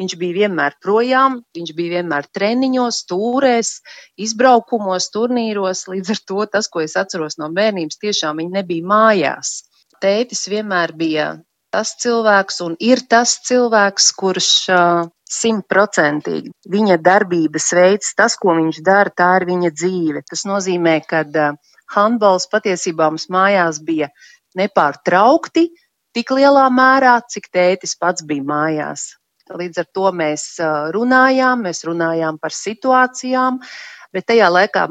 Viņš 0.00 0.16
bija 0.18 0.34
vienmēr 0.42 0.74
projām, 0.82 1.38
viņš 1.54 1.72
bija 1.78 2.00
vienmēr 2.00 2.26
treniņos, 2.34 2.96
stūrēs, 3.04 3.68
izbraukumos, 4.26 5.06
turnīros. 5.14 5.84
Līdz 5.92 6.14
ar 6.16 6.22
to 6.30 6.46
tas, 6.56 6.68
ko 6.68 6.82
es 6.82 6.96
atceros 6.98 7.38
no 7.38 7.50
bērnības, 7.54 8.00
tiešām 8.02 8.42
viņi 8.42 8.56
nebija 8.56 8.88
mājās. 8.90 9.60
Tētis 10.02 10.48
vienmēr 10.50 10.96
bija 10.98 11.28
tas 11.74 11.94
cilvēks 12.02 12.60
un 12.66 12.74
ir 12.82 13.04
tas 13.10 13.36
cilvēks, 13.46 14.10
kurš 14.18 14.50
simtprocentīgi 15.34 16.52
viņa 16.70 16.98
darbības 17.02 17.70
veids, 17.78 18.12
tas, 18.18 18.36
ko 18.38 18.54
viņš 18.58 18.82
dara, 18.86 19.10
tā 19.10 19.30
ir 19.40 19.48
viņa 19.48 19.72
dzīve. 19.78 20.22
Tas 20.30 20.44
nozīmē, 20.46 21.00
ka 21.08 21.24
handbols 21.94 22.46
patiesībā 22.52 23.10
mums 23.10 23.30
mājās 23.30 23.80
bija 23.82 24.10
nepārtraukti 24.58 25.68
tik 26.14 26.30
lielā 26.30 26.68
mērā, 26.70 27.18
cik 27.30 27.50
tētis 27.54 27.98
pats 27.98 28.26
bija 28.26 28.46
mājās. 28.46 29.12
Līdz 29.52 29.82
ar 29.82 29.88
to 29.92 30.08
mēs 30.16 30.44
runājām, 30.96 31.66
mēs 31.66 31.84
runājām 31.84 32.38
par 32.40 32.54
situācijām, 32.56 33.58
bet 34.14 34.24
tajā 34.30 34.46
laikā, 34.48 34.86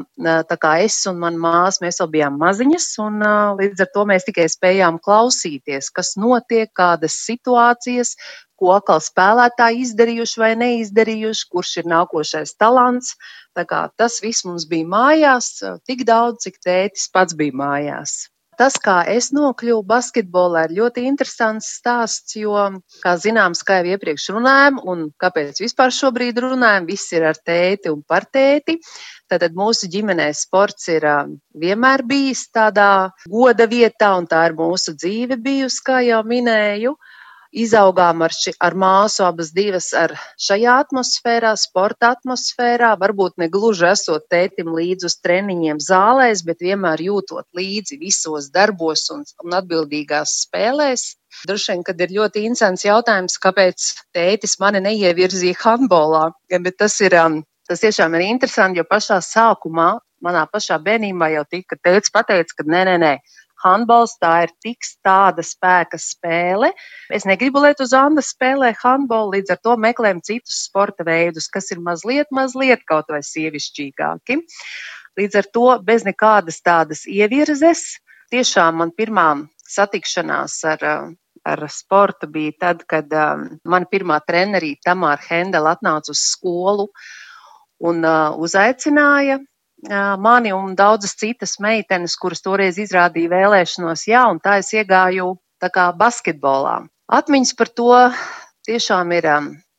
es 0.84 0.98
un 1.10 1.18
mana 1.18 1.40
māsa, 1.42 1.82
mēs 1.82 1.98
vēl 1.98 2.10
bijām 2.12 2.36
maziņas, 2.38 2.86
un 3.02 3.24
līdz 3.58 3.82
ar 3.82 3.88
to 3.96 4.04
mēs 4.06 4.26
tikai 4.28 4.44
spējām 4.52 5.00
klausīties, 5.02 5.90
kas 5.90 6.14
notiek, 6.20 6.70
kādas 6.70 7.16
situācijas, 7.24 8.14
ko 8.54 8.76
atkal 8.76 9.02
spēlētāji 9.02 9.82
izdarījuši 9.88 10.40
vai 10.44 10.52
neizdarījuši, 10.60 11.48
kurš 11.50 11.72
ir 11.82 11.90
nākošais 11.90 12.54
talants. 12.54 13.16
Tas 13.58 14.20
viss 14.22 14.46
mums 14.46 14.68
bija 14.70 14.86
mājās, 14.86 15.50
tik 15.82 16.06
daudz, 16.06 16.46
cik 16.46 16.62
tētis 16.62 17.10
pats 17.10 17.34
bija 17.34 17.58
mājās. 17.58 18.28
Tas, 18.58 18.76
kā 18.82 19.00
es 19.10 19.30
nokļuvu 19.34 19.82
basketbolā, 19.88 20.64
ir 20.68 20.76
ļoti 20.78 21.04
interesants 21.08 21.70
stāsts, 21.78 22.36
jo, 22.38 22.54
kā 23.02 23.14
zināms, 23.20 23.64
kā 23.66 23.80
jau 23.80 23.94
iepriekš 23.94 24.28
runājām, 24.36 24.78
un 24.90 25.08
kāpēc 25.22 25.58
vispār 25.64 25.94
šobrīd 25.94 26.38
runājam, 26.44 26.86
viss 26.90 27.12
ir 27.16 27.26
ar 27.30 27.40
tēti 27.40 27.90
un 27.90 28.04
par 28.06 28.28
tēti. 28.30 28.78
Tātad 29.30 29.56
mūsu 29.58 29.88
ģimenē 29.90 30.28
sports 30.36 30.88
ir 30.92 31.06
vienmēr 31.58 32.04
bijis 32.06 32.46
tādā 32.54 33.10
goda 33.30 33.66
vietā, 33.70 34.14
un 34.20 34.28
tā 34.30 34.44
ir 34.50 34.56
mūsu 34.58 34.94
dzīve 34.98 35.40
bijusi, 35.42 35.82
kā 35.86 36.02
jau 36.06 36.22
minēju. 36.28 36.94
Izaugām 37.54 38.24
ar, 38.26 38.32
ši, 38.34 38.50
ar 38.66 38.74
māsu 38.74 39.22
abas 39.22 39.52
divas 39.54 39.92
ar 39.94 40.16
šajā 40.42 40.72
atmosfērā, 40.82 41.52
sporta 41.60 42.10
atmosfērā, 42.16 42.90
varbūt 42.98 43.36
ne 43.38 43.46
gluži 43.52 43.86
esot 43.92 44.26
tētim 44.32 44.72
līdzi 44.74 45.06
uz 45.06 45.14
treniņiem 45.22 45.78
zālēs, 45.86 46.42
bet 46.48 46.64
vienmēr 46.66 47.04
jūtot 47.06 47.46
līdzi 47.54 48.00
visos 48.00 48.50
darbos 48.54 49.06
un, 49.14 49.22
un 49.44 49.54
atbildīgās 49.60 50.34
spēlēs. 50.48 51.12
Droši 51.46 51.72
vien, 51.72 51.84
kad 51.86 52.02
ir 52.02 52.16
ļoti 52.18 52.42
interesants 52.48 52.86
jautājums, 52.86 53.38
kāpēc 53.46 53.86
tētis 54.16 54.58
mani 54.62 54.82
neievirzīja 54.88 55.60
handbolā, 55.62 56.26
bet 56.50 56.78
tas 56.82 56.98
ir, 57.06 57.14
um, 57.22 57.38
tas 57.70 57.86
tiešām 57.86 58.18
ir 58.18 58.26
interesanti, 58.32 58.82
jo 58.82 58.88
pašā 58.90 59.20
sākumā, 59.22 59.92
manā 60.24 60.44
pašā 60.50 60.80
bērnībā 60.82 61.30
jau 61.36 61.46
tika 61.54 61.78
teicis 61.86 62.14
pateicis, 62.14 62.58
ka 62.58 62.66
nē, 62.66 62.82
nē, 62.90 62.98
nē, 63.02 63.14
handbols 63.64 64.16
tā 64.22 64.34
ir 64.46 64.52
tik 64.62 64.86
tāda 65.04 65.42
spēka 65.44 65.98
spēle. 66.00 66.70
Es 67.12 67.26
negribu, 67.28 67.62
lai 67.64 67.72
uz 67.80 67.94
Anna 67.96 68.22
spēlē 68.24 68.74
handbolu, 68.82 69.38
līdz 69.38 69.54
ar 69.54 69.60
to 69.64 69.76
meklējam 69.80 70.22
citus 70.24 70.64
sporta 70.68 71.06
veidus, 71.06 71.48
kas 71.48 71.72
ir 71.72 71.82
mazliet, 71.84 72.30
mazliet 72.30 72.84
kaut 72.88 73.10
vai 73.12 73.22
sievišķīgāki. 73.24 74.40
Līdz 75.18 75.40
ar 75.40 75.50
to 75.54 75.66
bez 75.86 76.06
nekādas 76.06 76.60
tādas 76.64 77.04
ievirzes, 77.06 78.00
tiešām 78.34 78.80
man 78.82 78.90
pirmā 78.96 79.28
satikšanās 79.70 80.56
ar, 80.68 80.86
ar 81.44 81.66
sportu 81.70 82.28
bija 82.30 82.54
tad, 82.66 82.84
kad 82.90 83.12
um, 83.14 83.46
mana 83.64 83.88
pirmā 83.90 84.18
trenerīte 84.26 84.90
Tamāra 84.90 85.22
Hendela 85.28 85.76
atnāca 85.76 86.12
uz 86.12 86.22
skolu 86.32 86.88
un 87.84 88.04
uh, 88.04 88.34
uzaicināja 88.40 89.38
mani 90.18 90.52
un 90.54 90.74
daudzas 90.78 91.16
citas 91.20 91.58
meitenes, 91.60 92.16
kuras 92.16 92.40
toreiz 92.44 92.78
izrādīja 92.80 93.32
vēlēšanos, 93.32 94.06
jā, 94.08 94.22
un 94.30 94.40
tā 94.40 94.58
es 94.62 94.72
iegāju 94.72 95.34
tā 95.60 95.70
kā 95.72 95.90
basketbolā. 95.96 96.82
Atmiņas 97.12 97.52
par 97.58 97.68
to 97.68 97.90
tiešām 98.64 99.12
ir 99.12 99.28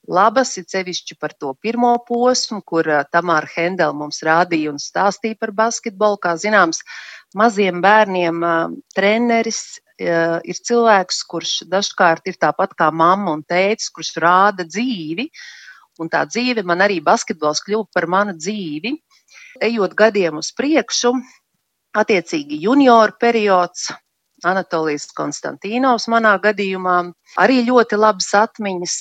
labas, 0.06 0.52
ir 0.60 0.68
sevišķi 0.70 1.18
par 1.18 1.34
to 1.34 1.56
pirmo 1.62 1.96
posmu, 2.08 2.62
kur 2.62 2.86
Tamāra 3.14 3.50
Hendela 3.56 3.94
mums 3.98 4.22
rādīja 4.26 4.70
un 4.74 4.78
stāstīja 4.82 5.40
par 5.42 5.52
basketbolu. 5.58 6.20
Kā 6.22 6.36
zināms, 6.38 6.84
maziem 7.34 7.82
bērniem 7.82 8.46
treneris 8.94 9.80
ir 9.98 10.62
cilvēks, 10.70 11.24
kurš 11.26 11.54
dažkārt 11.72 12.28
ir 12.30 12.38
tāpat 12.38 12.76
kā 12.78 12.92
mamma 12.92 13.34
un 13.34 13.44
tēvs, 13.48 13.90
kurš 13.96 14.16
rāda 14.22 14.68
dzīvi. 14.68 15.30
Un 16.04 16.10
tā 16.12 16.26
dzīve 16.28 16.66
man 16.68 16.84
arī 16.84 17.00
basketbols 17.02 17.64
kļuva 17.64 17.88
par 17.96 18.06
manu 18.12 18.34
dzīvi. 18.36 18.92
Ejot 19.64 19.94
gadiem 19.96 20.42
uz 20.42 20.50
priekšu, 20.56 21.14
attiecīgi 21.96 22.58
junioru 22.66 23.16
periods, 23.20 23.88
Anatolijas 24.46 25.08
Konstantīnovs 25.16 26.10
manā 26.12 26.34
gadījumā. 26.44 26.96
Arī 27.40 27.62
ļoti 27.70 27.98
labas 27.98 28.28
atmiņas, 28.36 28.96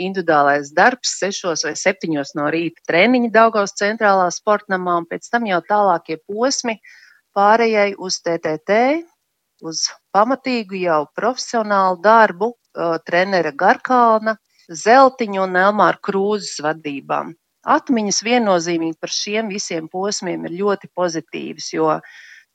individuālais 0.00 0.72
darbs, 0.74 1.12
6 1.20 1.66
vai 1.66 1.74
7 1.76 2.16
no 2.38 2.48
rīta 2.50 2.80
treniņi 2.88 3.30
Daugaus 3.34 3.76
centrālā 3.78 4.30
sportnamā, 4.32 4.96
un 5.02 5.06
pēc 5.10 5.28
tam 5.28 5.46
jau 5.46 5.60
tālākie 5.68 6.16
posmi 6.24 6.78
pārējai 7.36 7.92
uz 7.98 8.18
TTT, 8.24 8.80
uz 9.62 9.84
pamatīgu 10.16 10.80
jau 10.80 11.04
profesionālu 11.14 12.00
darbu 12.02 12.54
trenera 13.06 13.52
Garkalna, 13.52 14.38
Zeltiņu 14.72 15.44
un 15.44 15.56
Elmāra 15.66 16.00
Krūzes 16.00 16.62
vadībām. 16.64 17.36
Atmiņas 17.62 18.22
viennozīmīgi 18.26 18.98
par 19.00 19.12
šiem 19.14 19.50
visiem 19.52 19.88
posmiem 19.88 20.48
ir 20.48 20.56
ļoti 20.62 20.90
pozitīvas, 20.98 21.68
jo 21.74 21.98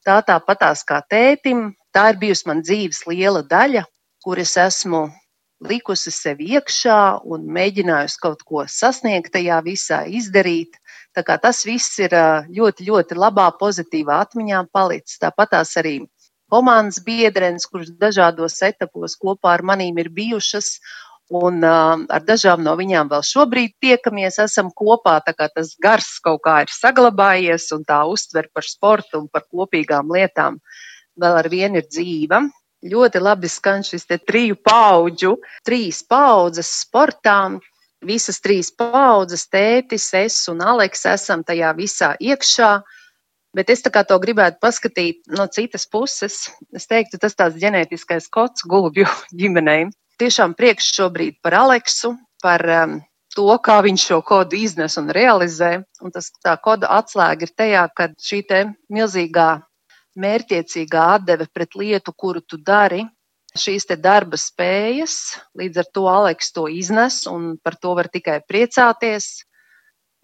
tā 0.04 0.18
tāpatās 0.28 0.84
kā 0.88 1.00
tētim, 1.10 1.72
tā 1.96 2.10
ir 2.12 2.20
bijusi 2.20 2.48
man 2.50 2.64
dzīves 2.66 3.06
liela 3.08 3.44
daļa, 3.48 3.86
kur 4.24 4.40
es 4.44 4.58
esmu 4.60 5.08
likusi 5.64 6.12
sev 6.12 6.42
iekšā 6.44 7.24
un 7.26 7.48
mēģinājusi 7.56 8.20
kaut 8.22 8.44
ko 8.46 8.66
sasniegt 8.70 9.32
tajā 9.34 9.62
visā, 9.66 10.04
izdarīt. 10.06 10.76
Tā 11.16 11.24
kā 11.26 11.40
tas 11.42 11.64
viss 11.66 11.98
ir 12.04 12.14
ļoti, 12.52 12.86
ļoti 12.92 13.18
labā, 13.18 13.48
pozitīvā 13.58 14.20
atmiņā 14.28 14.68
palicis. 14.76 15.18
Tāpat 15.24 15.56
tās 15.56 15.74
arī 15.82 16.02
komandas 16.52 17.00
biedrenes, 17.04 17.66
kuras 17.66 17.90
dažādos 17.90 18.60
etapos 18.62 19.18
kopā 19.20 19.56
ar 19.56 19.64
manīm 19.66 19.98
ir 20.04 20.12
bijušas 20.14 20.78
Un 21.28 21.60
uh, 21.60 22.06
ar 22.08 22.24
dažām 22.24 22.62
no 22.64 22.72
viņām 22.80 23.10
vēl 23.12 23.24
šobrīd 23.28 23.74
tiekamies, 23.84 24.38
esam 24.40 24.70
kopā. 24.72 25.20
Tas 25.28 25.74
gars 25.84 26.08
kaut 26.24 26.40
kā 26.46 26.62
ir 26.64 26.72
saglabājies, 26.72 27.68
un 27.76 27.84
tā 27.84 28.00
uztver 28.08 28.48
par 28.54 28.64
sportu 28.64 29.20
un 29.20 29.28
par 29.28 29.44
kopīgām 29.52 30.08
lietām 30.08 30.62
vēl 31.20 31.40
ar 31.42 31.50
vienu 31.52 31.82
ir 31.82 31.90
dzīva. 31.90 32.46
Ļoti 32.88 33.20
labi 33.20 33.50
skan 33.52 33.84
šis 33.84 34.08
triju 34.08 34.56
paudžu, 34.64 35.36
trīs 35.68 36.00
paudzes 36.08 36.70
sportām. 36.86 37.60
Visas 38.06 38.40
trīs 38.40 38.70
paudzes, 38.72 39.48
tētis, 39.50 40.14
es 40.14 40.36
un 40.48 40.62
Aleks, 40.62 41.04
esam 41.10 41.44
tajā 41.44 41.74
visā 41.76 42.14
iekšā. 42.22 42.72
Bet 43.58 43.72
es 43.74 43.82
to 43.82 44.20
gribētu 44.22 44.62
paskatīt 44.62 45.24
no 45.28 45.48
citas 45.48 45.88
puses. 45.90 46.52
Es 46.72 46.88
teiktu, 46.88 47.18
tas 47.18 47.36
tāds 47.36 47.58
ģenētiskais 47.60 48.30
kods 48.30 48.64
gulbju 48.64 49.10
ģimenei 49.40 49.90
tiešām 50.22 50.56
prieks 50.58 50.90
šobrīd 50.96 51.40
par 51.44 51.56
Aleksu, 51.62 52.16
par 52.44 52.64
um, 52.70 52.98
to, 53.36 53.48
kā 53.64 53.78
viņš 53.86 54.06
šo 54.10 54.22
kodu 54.26 54.58
iznes 54.58 54.98
un 55.00 55.12
realizē. 55.14 55.72
Un 56.02 56.14
tas, 56.14 56.32
tā 56.44 56.56
koda 56.64 56.90
atslēga 56.98 57.48
ir 57.48 57.54
tajā, 57.58 57.84
ka 57.96 58.10
šī 58.30 58.42
milzīgā 58.94 59.50
mērķiecīgā 60.18 61.04
atdeve 61.18 61.48
pret 61.54 61.78
lietu, 61.78 62.14
kuru 62.18 62.42
tu 62.42 62.58
dari, 62.58 63.04
šīs 63.58 63.86
darba 64.02 64.38
spējas, 64.38 65.38
līdz 65.58 65.84
ar 65.84 65.92
to 65.94 66.08
Aleks 66.10 66.52
to 66.54 66.68
iznes 66.68 67.26
un 67.30 67.58
par 67.62 67.78
to 67.78 67.94
var 67.98 68.10
tikai 68.10 68.42
priecāties. 68.50 69.44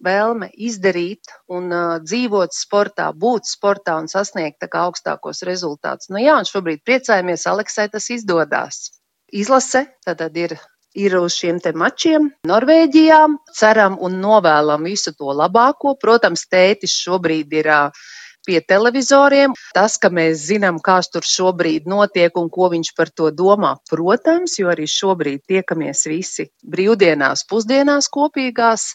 Vēlme 0.04 0.50
izdarīt 0.58 1.30
un 1.48 1.70
uh, 1.72 2.00
dzīvot 2.04 2.52
sportā, 2.52 3.06
būt 3.16 3.48
sportā 3.48 3.96
un 4.02 4.10
sasniegt 4.12 4.66
augstākos 4.68 5.46
rezultātus. 5.48 6.10
Nu, 6.12 6.20
jā, 6.20 6.34
un 6.42 6.50
šobrīd 6.50 6.82
priecājamies, 6.84 7.46
Aleksai 7.48 7.88
tas 7.94 8.10
izdodas 8.12 8.90
izlase 9.34 9.88
tad 10.06 10.38
ir 10.38 10.58
ir 10.94 11.16
uz 11.18 11.38
šiem 11.40 11.60
mačiem 11.76 12.30
Norvēģijā. 12.48 13.22
Ceram 13.58 13.98
un 14.02 14.20
novēlam 14.22 14.84
visu 14.86 15.14
to 15.18 15.34
labāko. 15.34 15.96
Protams, 16.00 16.46
tētis 16.48 16.94
šobrīd 17.02 17.54
ir 17.54 17.70
pie 18.46 18.60
televizoriem. 18.62 19.54
Tas, 19.74 19.98
ka 19.98 20.10
mēs 20.10 20.48
zinām, 20.50 20.80
kas 20.84 21.10
tur 21.10 21.24
šobrīd 21.24 21.88
notiek 21.88 22.36
un 22.38 22.50
ko 22.50 22.70
viņš 22.74 22.94
par 22.98 23.10
to 23.10 23.32
domā, 23.32 23.78
protams, 23.90 24.58
jo 24.60 24.70
arī 24.74 24.88
šobrīd 24.90 25.46
tiekamies 25.48 26.06
visi 26.12 26.50
brīvdienās, 26.64 27.46
pusdienās 27.50 28.12
kopīgās, 28.12 28.94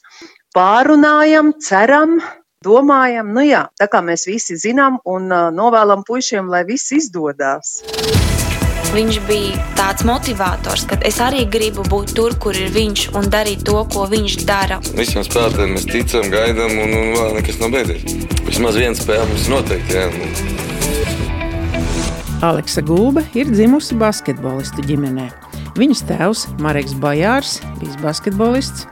pārunājam, 0.56 1.54
ceram. 1.64 2.20
Domājam, 2.66 3.28
nu 3.36 3.44
jā, 3.46 3.68
tā 3.78 3.86
kā 3.86 4.00
mēs 4.02 4.26
visi 4.26 4.56
zinām 4.58 4.98
un 5.06 5.30
novēlam 5.30 6.02
puišiem, 6.02 6.50
lai 6.50 6.64
viss 6.66 6.90
izdodas. 6.90 7.78
Viņš 8.88 9.16
bija 9.28 9.52
tāds 9.76 10.00
motivators, 10.08 10.86
ka 10.88 10.96
es 11.04 11.18
arī 11.20 11.42
gribu 11.52 11.82
būt 11.92 12.14
tur, 12.16 12.32
kur 12.40 12.56
ir 12.56 12.70
viņš 12.72 13.02
un 13.18 13.26
darīt 13.28 13.60
to, 13.68 13.76
ko 13.92 14.06
viņš 14.08 14.36
dara. 14.48 14.78
Visiem 14.96 15.26
spēlētājiem 15.26 15.74
mēs 15.76 15.84
ticam, 15.90 16.24
gaidām, 16.32 16.72
un, 16.72 16.94
un 16.96 17.12
vēl 17.18 17.36
nekas 17.36 17.60
nav 17.60 17.74
beidzies. 17.76 18.02
Vismaz 18.46 18.78
viena 18.80 18.96
spēle 18.96 19.26
mums 19.28 19.44
noteikti. 19.52 19.92
Jā. 19.92 20.08
Aleksa 22.48 22.80
Gulbe 22.86 23.26
ir 23.36 23.52
dzimusi 23.52 23.98
basketbolistu 24.00 24.80
ģimenē. 24.88 25.28
Viņas 25.76 26.02
tēvs 26.08 26.46
Marks 26.64 26.96
Bajārs 27.02 27.58
bijis 27.82 28.00
basketbolists 28.00 28.88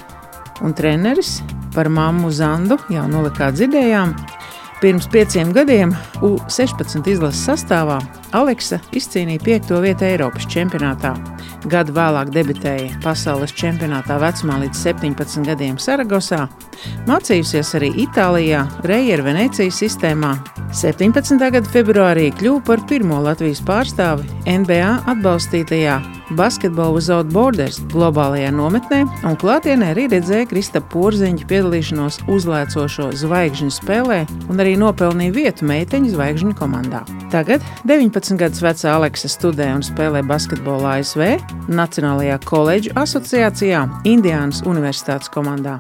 un 0.61 0.77
treneris 0.77 1.39
par 1.73 1.89
mammu 1.89 2.29
Zandu 2.37 2.77
jau 2.93 3.09
nolikā 3.09 3.49
dzirdējām. 3.57 4.13
Pirms 4.83 5.09
pieciem 5.09 5.57
gadiem 5.57 5.97
U-16 6.21 7.09
izlases 7.09 7.47
sastāvā 7.49 7.97
Aleksa 8.35 8.81
izcīnīja 8.97 9.43
piekto 9.45 9.81
vietu 9.85 10.07
Eiropas 10.09 10.49
čempionātā. 10.51 11.15
Gadu 11.71 11.95
vēlāk 11.97 12.31
debitēja 12.35 12.99
pasaules 13.05 13.55
čempionātā 13.57 14.19
vecumā 14.23 14.61
līdz 14.65 14.83
17 14.89 15.47
gadiem 15.47 15.79
Saragosā, 15.83 16.47
mācījusies 17.09 17.75
arī 17.79 17.93
Itālijā, 18.07 18.67
Reijera 18.87 19.27
Venecijas 19.27 19.81
sistēmā. 19.83 20.37
17. 20.75 21.39
gada 21.39 21.73
februārī 21.73 22.29
kļuva 22.39 22.65
par 22.67 22.85
pirmo 22.91 23.23
Latvijas 23.25 23.63
pārstāvi 23.67 24.27
NBA 24.59 24.93
atbalstītajā 25.15 26.01
Basketball 26.35 26.95
Without 26.97 27.31
Borders 27.31 27.79
globālajā 27.93 28.51
nometnē, 28.51 29.05
un 29.29 29.37
klātienē 29.39 29.93
arī 29.95 30.09
redzēja 30.11 30.49
Kristapa 30.51 30.89
Porziņa 30.91 31.47
piedalīšanos 31.47 32.19
uzlēcošo 32.33 33.13
zvaigžņu 33.23 33.71
spēlē 33.77 34.19
un 34.51 34.63
arī 34.63 34.75
nopelnīja 34.81 35.37
vietu 35.37 35.69
meiteņu 35.71 36.11
zvaigžņu 36.17 36.57
komandā. 36.59 37.05
Tagad 37.31 37.63
19 37.87 38.16
gadus 38.17 38.63
vecā 38.65 38.95
Aleksa 38.97 39.29
studē 39.29 39.67
un 39.77 39.83
spēlē 39.85 40.23
basketbolu 40.25 40.87
ASV 40.89 41.37
Nacionālajā 41.69 42.39
koledžu 42.49 42.95
asociācijā 42.97 43.83
Indiānas 44.09 44.63
Universitātes 44.65 45.29
komandā. 45.29 45.75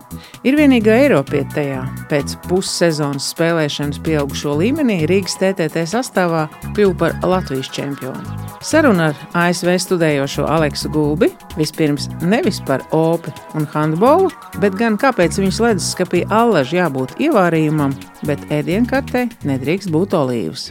Ir 0.45 0.59
vienīgā 0.59 0.99
Eiropieta 1.07 1.57
tajā. 1.57 1.81
Pēc 2.11 2.35
pussezonas 2.45 3.31
spēlēšanas 3.33 4.03
pieaugušo 4.05 4.53
līmenī 4.61 5.07
Rīgas 5.09 5.39
TTT 5.41 5.87
sastāvā 5.89 6.45
kļuva 6.77 6.97
par 7.01 7.17
Latvijas 7.25 7.73
čempionu. 7.73 8.37
Saruna 8.61 9.09
ar 9.15 9.25
ASV 9.47 9.73
studējošo 9.87 10.45
Aleksu 10.45 10.93
Gulbi 10.93 11.31
vispirms 11.57 12.11
nevis 12.21 12.61
par 12.69 12.85
opi 12.93 13.33
un 13.57 13.65
handbolu, 13.73 14.29
bet 14.61 14.77
gan 14.77 15.01
kāpēc 15.01 15.41
viņas 15.41 15.63
leduskapī 15.71 16.27
allaž 16.29 16.77
jābūt 16.77 17.17
ievārījumam, 17.17 17.97
bet 18.29 18.45
ēdienkartē 18.53 19.25
nedrīkst 19.49 19.95
būt 19.95 20.21
olīvas. 20.21 20.69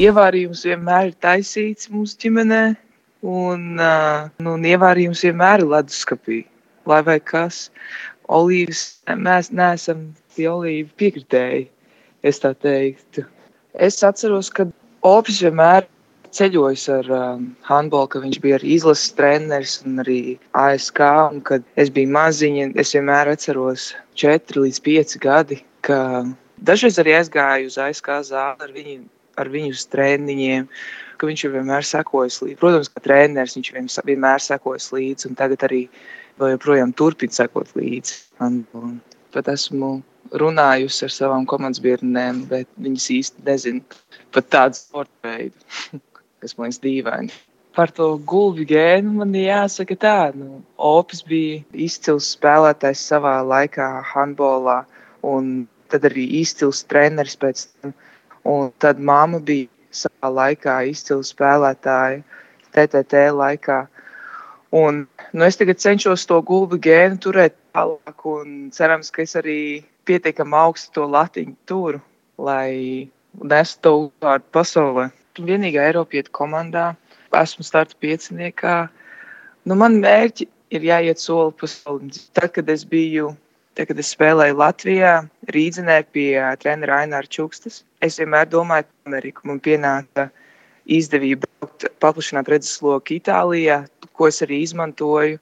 Ievārījums 0.00 0.64
vienmēr 0.68 1.10
ir 1.10 1.16
taisīts 1.24 1.90
mūsu 1.92 2.16
ģimenē, 2.24 2.62
un, 3.26 3.66
uh, 3.76 4.30
un 4.52 4.66
ievārījums 4.66 5.24
vienmēr 5.26 5.64
ir 5.64 5.72
leduskapī. 5.74 6.40
Lai 6.88 7.02
vai 7.06 7.18
kas, 7.20 7.68
olīvas, 8.32 8.84
mēs 9.26 9.50
neesam 9.52 10.08
tie 10.36 10.48
olīvi 10.50 10.88
piekritēji, 11.00 11.66
es 12.26 12.40
tā 12.42 12.54
teiktu. 12.64 13.26
Es 13.74 14.00
atceros, 14.06 14.50
ka 14.50 14.66
Opis 15.06 15.38
vienmēr 15.40 15.86
ceļojis 16.36 16.82
ar 16.92 17.06
um, 17.14 17.44
handbolu, 17.66 18.08
ka 18.12 18.20
viņš 18.24 18.40
bija 18.42 18.58
arī 18.58 18.74
izlases 18.76 19.14
treneris 19.16 19.78
un 19.86 20.02
arī 20.02 20.20
ASK. 20.60 21.00
Un, 21.32 21.40
kad 21.46 21.64
es 21.80 21.92
biju 21.92 22.12
maziņa, 22.16 22.70
es 22.80 22.92
vienmēr 22.96 23.32
atceros 23.32 23.90
4 24.20 24.64
līdz 24.66 24.82
5 24.88 25.16
gadi, 25.24 25.62
dažreiz 26.68 27.00
arī 27.00 27.16
aizgāju 27.16 27.72
uz 27.72 27.80
ASK 27.80 28.12
zāli 28.28 28.66
ar 28.66 28.76
viņu, 28.76 29.00
ar 29.38 29.52
viņu 29.52 29.74
uz 29.76 29.86
treniņiem. 29.92 30.68
Viņš 31.20 31.44
jau 31.44 31.52
vienmēr 31.52 31.84
sekojas 31.84 32.40
līdzi. 32.40 32.58
Protams, 32.60 32.88
ka 32.88 33.02
treneris 33.04 33.58
viņš 33.58 33.98
vienmēr 34.08 34.40
sekojas 34.40 34.88
līdzi, 34.94 35.28
un 35.28 35.36
tagad 35.36 35.66
arī 35.68 35.82
joprojām 36.40 36.94
turpina 36.96 37.36
sekot 37.36 37.74
līdzi. 37.76 38.22
Pat 39.30 39.50
esmu 39.52 39.98
runājusi 40.40 41.04
ar 41.04 41.12
savām 41.12 41.44
komandas 41.48 41.82
biedriem, 41.84 42.44
bet 42.48 42.68
viņas 42.80 43.10
īsti 43.18 43.44
nezina 43.46 44.00
pat 44.32 44.48
tādu 44.48 44.80
sporta 44.80 45.28
veidu. 45.28 46.00
kas 46.40 46.56
man 46.56 46.68
liekas 46.68 46.80
dīvaini. 46.84 47.38
Par 47.76 47.92
to 47.94 48.06
gulbi 48.26 48.64
gēnu 48.66 49.12
man 49.20 49.34
jāsaka 49.36 49.96
tā, 50.04 50.16
nu, 50.34 50.60
Opis 50.76 51.22
bija 51.26 51.60
izcils 51.86 52.32
spēlētājs 52.34 53.02
savā 53.12 53.36
laikā 53.46 53.88
handbolā, 54.10 54.80
un 55.22 55.68
tad 55.92 56.08
arī 56.08 56.26
izcils 56.40 56.82
treneris 56.90 57.38
pēc 57.38 57.66
tam. 57.68 57.94
Un 58.48 58.70
tad 58.80 59.00
mamma 59.00 59.40
bija 59.44 59.68
savā 59.92 60.30
laikā 60.32 60.76
izcils 60.90 61.34
spēlētāja 61.34 62.22
TTT 62.74 63.26
laikā. 63.36 63.80
Un, 64.70 65.06
nu, 65.32 65.44
es 65.44 65.58
tagad 65.58 65.80
cenšos 65.82 66.26
to 66.30 66.38
gulbi 66.46 66.78
gēnu 66.78 67.18
turēt 67.24 67.56
tālāk, 67.74 68.26
un 68.30 68.70
cerams, 68.74 69.10
ka 69.10 69.24
es 69.24 69.34
arī 69.38 69.60
pietiekami 70.06 70.56
augstu 70.56 71.00
to 71.00 71.08
latiņu 71.10 71.56
turu, 71.66 72.00
lai 72.38 73.10
nestu 73.42 73.82
to 73.82 73.94
uzvārdu 74.04 74.46
pasaulē 74.54 75.10
vienīgā 75.38 75.88
Eiropieta 75.90 76.32
komandā. 76.34 76.86
Esmu 77.34 77.64
starta 77.66 77.94
pieciniekā. 78.02 78.76
Nu, 79.66 79.76
man 79.78 80.00
mērķi 80.02 80.48
ir 80.74 80.86
jāiet 80.86 81.22
soli 81.22 81.54
pa 81.58 81.68
solim. 81.70 82.10
Tad, 82.34 82.50
kad 82.56 82.70
es 82.72 82.82
biju, 82.88 83.30
tad, 83.74 83.88
kad 83.90 84.00
es 84.02 84.12
spēlēju 84.14 84.58
Latvijā, 84.60 85.12
Rīdzenē 85.54 86.00
pie 86.14 86.34
trenera 86.62 87.00
Aināra 87.04 87.28
Čukstas, 87.30 87.82
es 88.04 88.18
vienmēr 88.20 88.48
domāju 88.50 88.88
par 88.88 89.12
Ameriku. 89.12 89.46
Man 89.50 89.60
pienāca 89.64 90.28
izdevība 90.90 91.46
braukt, 91.46 91.88
paplašināt 92.02 92.50
redzesloku 92.50 93.18
Itālijā, 93.18 93.84
ko 94.12 94.28
es 94.30 94.42
arī 94.44 94.62
izmantoju. 94.64 95.38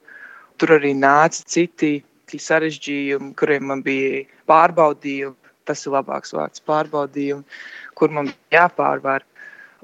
Tur 0.59 0.75
arī 0.75 0.93
nāca 0.97 1.45
citi 1.47 1.99
sarežģījumi, 2.29 3.33
kuriem 3.39 3.71
man 3.71 3.81
bija 3.83 4.25
pārbaudījumi. 4.49 5.35
Tas 5.65 5.85
ir 5.85 5.93
labāks 5.93 6.33
vārds- 6.33 6.61
pārbaudījumi, 6.69 7.43
kur 7.95 8.09
man 8.13 8.33
jāpārvar 8.53 9.23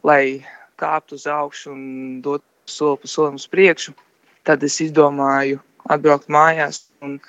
lai 0.03 0.45
kāptu 0.79 1.17
uz 1.17 1.25
augšu 1.27 1.71
un 1.71 2.21
dotu 2.21 2.45
soli 2.65 3.01
pa 3.01 3.07
solim 3.07 3.39
uz 3.39 3.47
priekšu. 3.47 3.93
Tad 4.45 4.63
es 4.63 4.77
izdomāju 4.83 5.61
atbraukt 5.89 6.29
mājās, 6.29 6.85
un 7.01 7.19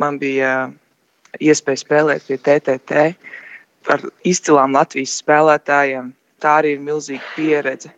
man 0.00 0.18
bija 0.20 0.70
iespēja 1.40 1.82
spēlēt 1.82 2.26
pie 2.28 2.38
TTT 2.38 3.04
ar 3.92 4.02
izcilām 4.26 4.74
Latvijas 4.76 5.18
spēlētājiem. 5.22 6.10
Tā 6.42 6.58
arī 6.60 6.74
ir 6.76 6.82
milzīga 6.84 7.22
pieredze 7.36 7.92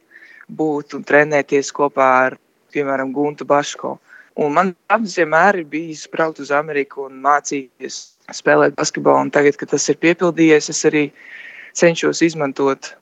būt 0.48 0.94
un 0.96 1.04
trenēties 1.04 1.72
kopā 1.74 2.08
ar, 2.26 2.38
piemēram, 2.74 3.12
Guntu 3.12 3.46
Baško. 3.48 3.96
Un 4.38 4.54
man 4.54 4.74
vienmēr 4.90 5.58
ir 5.58 5.66
bijis 5.66 6.06
braukt 6.12 6.38
uz 6.44 6.52
Ameriku 6.54 7.08
un 7.08 7.18
mācīties 7.24 7.98
spēlēt 8.36 8.76
basketbolu. 8.78 9.26
Un 9.26 9.34
tagad, 9.34 9.58
kad 9.58 9.74
tas 9.74 9.88
ir 9.90 9.98
piepildījies, 9.98 10.70
es 10.70 10.84
arī 10.86 11.08
cenšos 11.74 12.22
izmantot 12.22 12.94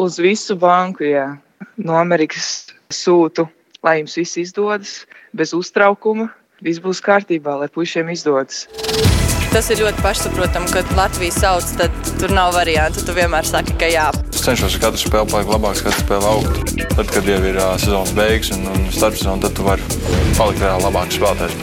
Uz 0.00 0.16
visu 0.16 0.56
banku, 0.56 1.04
jā. 1.04 1.26
No 1.76 1.98
Amerikas 2.00 2.70
sūtu, 2.88 3.44
lai 3.84 3.98
jums 3.98 4.16
viss 4.16 4.38
izdodas, 4.40 4.92
bez 5.36 5.52
uztraukuma. 5.56 6.30
Viss 6.60 6.76
būs 6.76 6.98
kārtībā, 7.00 7.54
lai 7.56 7.70
puišiem 7.72 8.10
izdodas. 8.12 8.66
Tas 9.50 9.70
ir 9.72 9.80
ļoti 9.80 10.02
pašsaprotami, 10.04 10.68
kad 10.74 10.90
Latvijas 10.92 11.38
sauc, 11.40 11.70
tad 11.78 11.94
tur 12.20 12.34
nav 12.36 12.52
variantu. 12.52 13.00
Tu 13.06 13.14
vienmēr 13.16 13.48
saki, 13.48 13.72
ka 13.80 13.88
jā. 13.88 14.10
Es 14.28 14.44
cenšos 14.44 14.76
ar 14.76 14.82
katru 14.84 15.00
spēli 15.00 15.32
palikt 15.32 15.54
labāks, 15.54 15.80
katru 15.86 16.04
spēli 16.04 16.28
augt. 16.28 16.74
Tad, 16.92 17.08
kad 17.14 17.30
jau 17.32 17.38
ir 17.48 17.56
uh, 17.56 17.72
sezonas 17.80 18.12
beigas 18.12 18.52
un, 18.58 18.68
un 18.68 18.86
starpsezona, 18.92 19.40
tad 19.46 19.56
tu 19.56 19.64
vari 19.64 19.88
palikt 20.36 20.60
vēl 20.60 20.84
labāks 20.84 21.16
spēlētājs. 21.16 21.56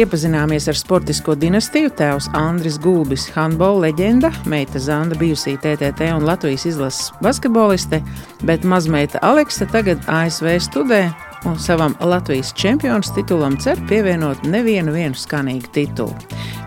Iepazināmies 0.00 0.66
ar 0.70 0.82
sportisko 0.82 1.38
dinastiju. 1.38 1.94
Tēvs 1.94 2.32
Andris 2.34 2.82
Gulbis, 2.82 3.30
handbola 3.38 3.86
leģenda, 3.86 4.34
meita 4.50 4.82
Zanda, 4.82 5.14
bijusī 5.22 5.54
TTT 5.54 6.10
un 6.18 6.26
Latvijas 6.26 6.66
izlases 6.66 7.14
basketboliste, 7.22 8.02
bet 8.42 8.66
mazmeita 8.66 9.22
Aleksa 9.22 9.70
tagad 9.70 10.02
ASV 10.10 10.56
studē 10.66 11.04
un 11.44 11.58
savam 11.58 11.94
Latvijas 12.00 12.52
čempionu 12.56 13.14
titulam 13.14 13.56
cer 13.60 13.80
pievienot 13.88 14.42
nevienu 14.44 14.92
skanīgu 15.16 15.72
titulu. 15.74 16.14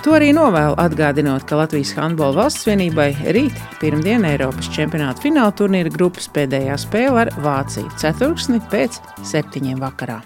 To 0.03 0.17
arī 0.17 0.33
novēlu 0.36 0.75
atgādinot, 0.83 1.45
ka 1.47 1.62
Latvijas 1.62 1.93
Handbola 1.95 2.41
valsts 2.41 2.67
vienībai 2.67 3.13
rīt, 3.36 3.55
pirmdien 3.79 4.25
Eiropas 4.27 4.67
čempionāta 4.75 5.23
fināla 5.23 5.55
turnīra 5.55 5.93
grupas 5.93 6.27
pēdējā 6.36 6.75
spēle 6.81 7.27
ar 7.27 7.36
Vāciju 7.45 7.88
ceturksni 8.01 8.59
pēc 8.73 8.99
septiņiem 9.23 9.79
vakarā. 9.83 10.19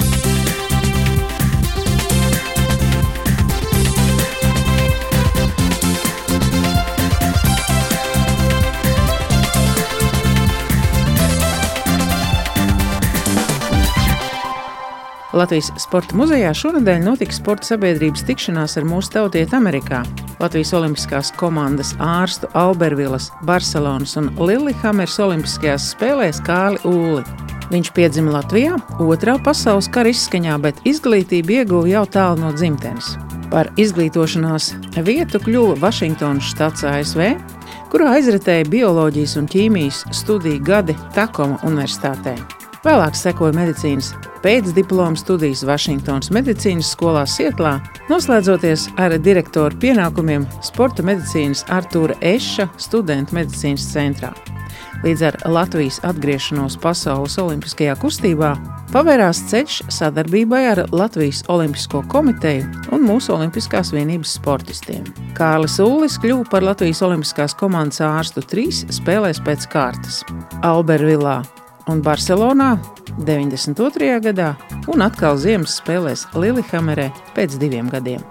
Latvijas 15.38 15.68
Sporta 15.78 16.16
muzejā 16.18 16.50
šonadēļ 16.58 17.04
notika 17.04 17.36
sporta 17.36 17.68
sabiedrības 17.68 18.24
tikšanās 18.26 18.74
ar 18.80 18.86
mūsu 18.90 19.12
tautieti 19.14 19.54
Amerikā. 19.54 20.00
Latvijas 20.42 20.72
Olimpiskās 20.74 21.30
komandas 21.38 21.92
ārstu 22.02 22.50
Albervilas, 22.58 23.30
Barcelonas 23.46 24.16
un 24.18 24.32
Lillehammers 24.40 25.20
Olimpiskajās 25.22 25.92
spēlēs 25.94 26.42
Kāli 26.48 26.82
Ūli. 26.90 27.22
Viņš 27.70 27.94
piedzima 27.94 28.38
Latvijā, 28.40 28.80
otrā 29.04 29.38
pasaules 29.44 29.90
kara 29.94 30.10
izskaņā, 30.14 30.58
bet 30.64 30.82
izglītību 30.90 31.60
ieguva 31.60 31.92
jau 31.92 32.06
tālu 32.18 32.42
no 32.42 32.54
dzimtenes. 32.56 33.14
Par 33.52 33.70
izglītošanās 33.78 34.74
vietu 35.06 35.42
kļuva 35.44 35.78
Vašingtonas 35.84 36.50
štats 36.56 36.88
ASV, 36.88 37.28
kurā 37.94 38.16
aizritēja 38.18 38.70
bioloģijas 38.72 39.38
un 39.38 39.52
ķīmijas 39.52 40.06
studiju 40.24 40.64
gadi 40.66 40.98
Takoma 41.16 41.62
Universitātē. 41.68 42.40
Vēlāk 42.88 43.18
sekoja 43.20 43.52
medicīnas 43.52 44.14
pēcdiploma 44.40 45.20
studijas 45.20 45.66
Vašingtonas 45.68 46.30
medicīnas 46.32 46.94
skolā 46.94 47.26
Sietlā, 47.28 47.74
noslēdzoties 48.08 48.86
ar 49.04 49.12
direktoru 49.20 49.76
pienākumiem 49.82 50.46
Sporta 50.64 51.04
medicīnas 51.04 51.66
Artūra 51.68 52.16
Eša 52.24 52.70
studentu 52.80 53.36
medicīnas 53.36 53.90
centrā. 53.92 54.32
Līdz 55.04 55.26
ar 55.28 55.40
Latvijas 55.52 56.00
atgriešanos 56.08 56.80
pasaules 56.80 57.36
olimpiskajā 57.44 57.98
kustībā 58.00 58.54
pavērās 58.96 59.44
ceļš 59.52 59.82
sadarbībai 59.92 60.64
ar 60.72 60.86
Latvijas 60.96 61.44
Olimpisko 61.52 62.06
komiteju 62.08 62.72
un 62.96 63.04
mūsu 63.04 63.36
Olimpiskās 63.36 63.92
vienības 63.92 64.40
sportistiem. 64.40 65.04
Kārlis 65.36 65.76
Ullis 65.84 66.16
kļuva 66.24 66.48
par 66.56 66.64
Latvijas 66.72 67.04
Olimpiskās 67.04 67.60
komandas 67.60 68.00
ārstu 68.08 68.48
trīs 68.48 68.86
spēlēs 68.96 69.44
pēc 69.44 69.68
kārtas- 69.76 70.24
Albervilā, 70.72 71.42
un 71.88 72.02
Barcelonā 72.04 72.76
92. 73.18 74.20
gadā 74.22 74.54
un 74.92 75.04
atkal 75.06 75.40
ziemas 75.42 75.80
spēlēs 75.82 76.28
Lillehammerē 76.38 77.10
pēc 77.36 77.58
diviem 77.62 77.90
gadiem. 77.92 78.24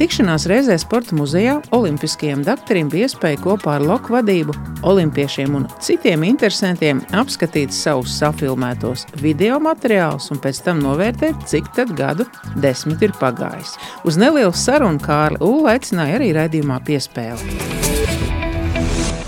Tikšanās 0.00 0.46
reizē 0.48 0.76
sporta 0.80 1.16
muzejā 1.18 1.58
Olimpiskajam 1.76 2.44
doktoram 2.46 2.88
bija 2.92 3.08
iespēja 3.08 3.40
kopā 3.42 3.74
ar 3.76 3.84
loku 3.84 4.14
vadību, 4.14 4.54
olimpiešiem 4.86 5.58
un 5.58 5.66
citiem 5.82 6.24
interesantiem 6.28 7.02
apskatīt 7.20 7.74
savus 7.74 8.14
safilmētos 8.20 9.04
video 9.20 9.58
materiālus 9.60 10.30
un 10.32 10.40
pēc 10.40 10.62
tam 10.64 10.80
novērtēt, 10.86 11.44
cik 11.50 11.72
tad 11.76 11.92
gadu 11.98 12.28
desmit 12.62 13.02
ir 13.04 13.16
pagājis. 13.20 13.76
Uz 14.08 14.16
nelielu 14.20 14.56
sarunu 14.56 15.02
Kārli 15.04 15.42
Ulu 15.44 15.68
aicināja 15.74 16.20
arī 16.20 16.32
raidījumā 16.38 16.80
piespēli. 16.86 17.89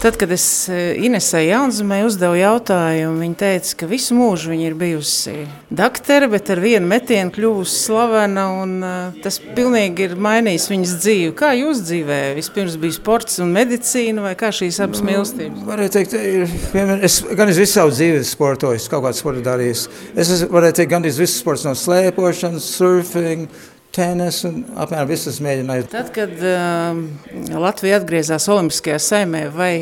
Tad, 0.03 0.17
kad 0.19 0.33
es 0.35 0.45
e, 0.67 0.97
Inesai 0.99 1.45
Jaunzemē 1.47 2.01
uzdevu 2.03 2.35
jautājumu, 2.35 3.21
viņa 3.23 3.37
teica, 3.39 3.77
ka 3.79 3.87
visu 3.87 4.17
mūžu 4.19 4.51
viņa 4.51 4.65
ir 4.67 4.75
bijusi 4.75 5.35
daktere, 5.71 6.27
bet 6.33 6.51
ar 6.51 6.59
vienu 6.59 6.89
metienu 6.91 7.31
kļuvusi 7.31 7.77
slavena, 7.85 8.49
un 8.65 8.73
uh, 8.83 9.21
tas 9.23 9.39
pilnīgi 9.55 10.09
ir 10.09 10.17
mainījis 10.19 10.67
viņas 10.73 10.97
dzīvi. 11.05 11.31
Kā 11.39 11.53
jūs 11.55 11.85
dzīvē? 11.87 12.19
Vispirms 12.35 12.75
bija 12.83 12.97
sports 12.99 13.39
un 13.45 13.55
medicīna, 13.55 14.25
vai 14.27 14.35
kā 14.41 14.51
šīs 14.51 14.81
abas 14.83 15.05
nu, 15.05 15.13
mīlestības? 15.13 15.63
Varētu 15.71 15.95
teikt, 16.01 16.19
ir, 16.19 16.57
vienmēr, 16.75 17.07
es 17.07 17.21
gan 17.39 17.55
visu 17.55 17.71
savu 17.71 17.95
dzīvi 17.95 18.25
sportoju, 18.27 18.83
kaut 18.91 19.07
kādu 19.07 19.21
sportu 19.23 19.47
darījis. 19.47 19.87
Es 20.19 20.35
varētu 20.51 20.83
teikt, 20.83 20.97
gan 20.97 21.07
visu 21.07 21.31
sports 21.37 21.63
no 21.69 21.77
slēpošanas, 21.79 22.73
surfing, 22.75 23.47
tenis 23.95 24.43
un 24.49 24.63
apmēram 24.81 25.11
visas 25.11 25.41
mēģināju. 25.45 25.89
Tad, 25.93 26.13
kad 26.15 26.33
uh, 26.39 27.59
Latvija 27.61 28.01
atgriezās 28.01 28.49
Olimpiskajā 28.53 28.99
saimē, 29.03 29.47
vai 29.55 29.73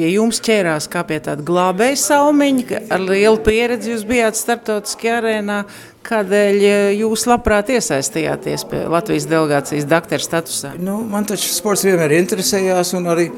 pie 0.00 0.14
jums 0.14 0.40
ķērās 0.44 0.88
kā 0.92 1.02
pie 1.08 1.18
tāda 1.24 1.44
glābēja 1.44 1.98
salmiņa, 2.00 2.82
ar 2.94 3.04
lielu 3.04 3.40
pieredzi 3.44 3.92
jūs 3.92 4.06
bijāt 4.08 4.38
starptautiskajā 4.38 5.18
arēnā, 5.20 5.62
kādēļ 6.06 6.60
jūs 6.96 7.26
labprāt 7.28 7.72
iesaistījāties 7.74 8.64
pie 8.70 8.84
Latvijas 8.88 9.28
delegācijas 9.28 9.88
doktora 9.88 10.24
statusā? 10.24 10.74
Nu, 10.80 11.02
man 11.04 11.28
taču 11.28 11.52
sports 11.52 11.84
vienmēr 11.84 12.16
interesējās 12.22 12.94
un 12.96 13.10
arī 13.12 13.30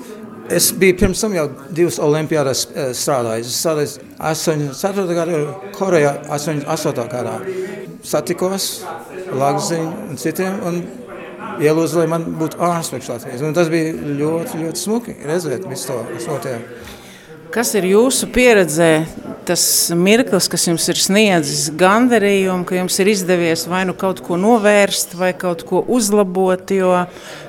Es 0.53 0.73
biju 0.77 0.97
pirms 0.99 1.21
tam 1.23 1.33
jau 1.37 1.45
divas 1.73 1.97
olimpiādas 2.03 2.65
eh, 2.75 2.91
strādājis. 2.97 3.49
Es 3.49 3.61
strādāju 3.63 3.93
84. 4.19 5.15
gadā, 5.17 5.39
Korejā 5.77 6.17
88. 6.29 7.07
gadā. 7.13 7.37
Satikos 8.03 8.67
Lagziņu 9.39 9.93
un 10.11 10.21
citiem 10.21 10.59
un 10.69 10.81
ielūdzu, 11.63 12.01
lai 12.03 12.09
man 12.11 12.27
būtu 12.41 12.61
ārspēks 12.63 13.13
Latvijas. 13.13 13.45
Un 13.45 13.55
tas 13.57 13.71
bija 13.73 13.93
ļoti, 13.93 14.65
ļoti 14.65 14.83
smuki 14.83 15.17
redzēt 15.29 15.69
visu 15.71 15.93
to 15.93 16.03
notiek. 16.29 16.67
Kas 17.53 17.75
ir 17.77 17.85
jūsu 17.85 18.31
pieredzē, 18.33 19.03
tas 19.45 19.63
mirklis, 19.93 20.47
kas 20.49 20.63
jums 20.71 20.87
ir 20.89 20.97
sniedzis 20.97 21.67
gandarījumu, 21.77 22.65
ka 22.65 22.79
jums 22.79 22.97
ir 23.03 23.11
izdevies 23.13 23.67
vai 23.69 23.83
nu 23.85 23.93
kaut 23.99 24.23
ko 24.25 24.39
novērst, 24.41 25.13
vai 25.21 25.35
kaut 25.37 25.67
ko 25.69 25.83
uzlabot? 25.85 26.73
Jo 26.73 27.03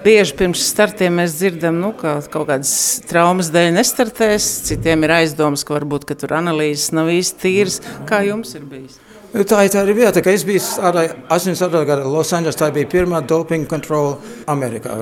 bieži 0.04 0.36
pirms 0.42 0.66
startiem 0.74 1.22
mēs 1.22 1.38
dzirdam, 1.40 1.80
nu, 1.80 1.94
ka 1.96 2.18
kaut 2.34 2.50
kādas 2.52 2.76
traumas 3.08 3.54
dēļ 3.54 3.72
nestartēs, 3.78 4.50
citiem 4.68 5.08
ir 5.08 5.16
aizdomas, 5.22 5.64
ka 5.64 5.78
varbūt 5.78 6.10
ka 6.10 6.20
tur 6.20 6.36
analīzes 6.42 6.92
nav 6.98 7.14
īsti 7.14 7.44
tīras. 7.46 7.80
Kā 8.10 8.26
jums 8.28 8.58
ir 8.60 8.68
bijis? 8.68 9.00
Nu, 9.34 9.42
tā 9.50 9.64
tā 9.66 9.82
arī 9.82 9.96
vieta, 9.98 10.22
ka 10.22 10.30
es 10.30 10.44
biju 10.46 10.60
80. 10.62 11.72
gada 11.90 12.04
Losandželosā. 12.06 12.60
Tā 12.60 12.68
bija 12.70 12.86
pirmā 12.86 13.24
dopinga 13.26 13.66
kontrole 13.72 14.20
Amerikā. 14.46 14.94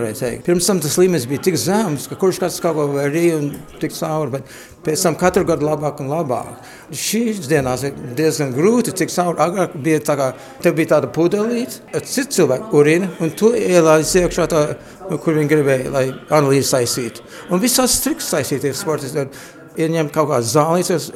Pirms 0.46 0.70
tam 0.70 0.80
tas 0.80 0.96
līmenis 0.96 1.26
bija 1.28 1.44
tik 1.50 1.58
zems, 1.60 2.06
ka 2.08 2.16
kurš 2.16 2.40
kāds 2.40 2.62
kaut 2.64 2.78
ko 2.80 2.86
darīja 2.94 3.42
un 3.42 3.50
tik 3.82 3.92
cauri. 3.92 4.38
Bet 4.38 4.56
pēc 4.88 5.04
tam 5.04 5.20
katru 5.20 5.44
gadu 5.50 5.68
labāk 5.68 6.00
un 6.00 6.14
labāk. 6.14 6.64
Šīs 6.96 7.44
dienās 7.52 7.84
ir 7.84 8.00
diezgan 8.16 8.56
grūti 8.56 8.96
tikt 8.96 9.12
cauri. 9.18 9.36
Agrāk 9.50 9.76
bija 9.84 10.00
tā 10.08 10.16
kā, 10.16 10.32
te 10.64 10.72
bija 10.80 10.94
tāda 10.96 11.12
pudelīte, 11.12 11.84
cits 12.00 12.40
cilvēku 12.40 12.72
urina, 12.80 13.12
un 13.20 13.36
tu 13.36 13.52
ielaiz 13.52 14.16
iekšā 14.16 14.48
tā, 14.48 14.66
kur 15.12 15.42
viņi 15.42 15.56
gribēja, 15.58 15.92
lai 15.92 16.08
analīzi 16.30 16.70
saistītu. 16.72 17.28
Un 17.52 17.60
visās 17.60 18.00
triks 18.08 18.32
saistīties 18.32 18.80
sportisti 18.80 19.28
ieņem 19.76 20.08
kaut 20.16 20.32
kādas 20.32 20.56
zālītes, 20.56 21.12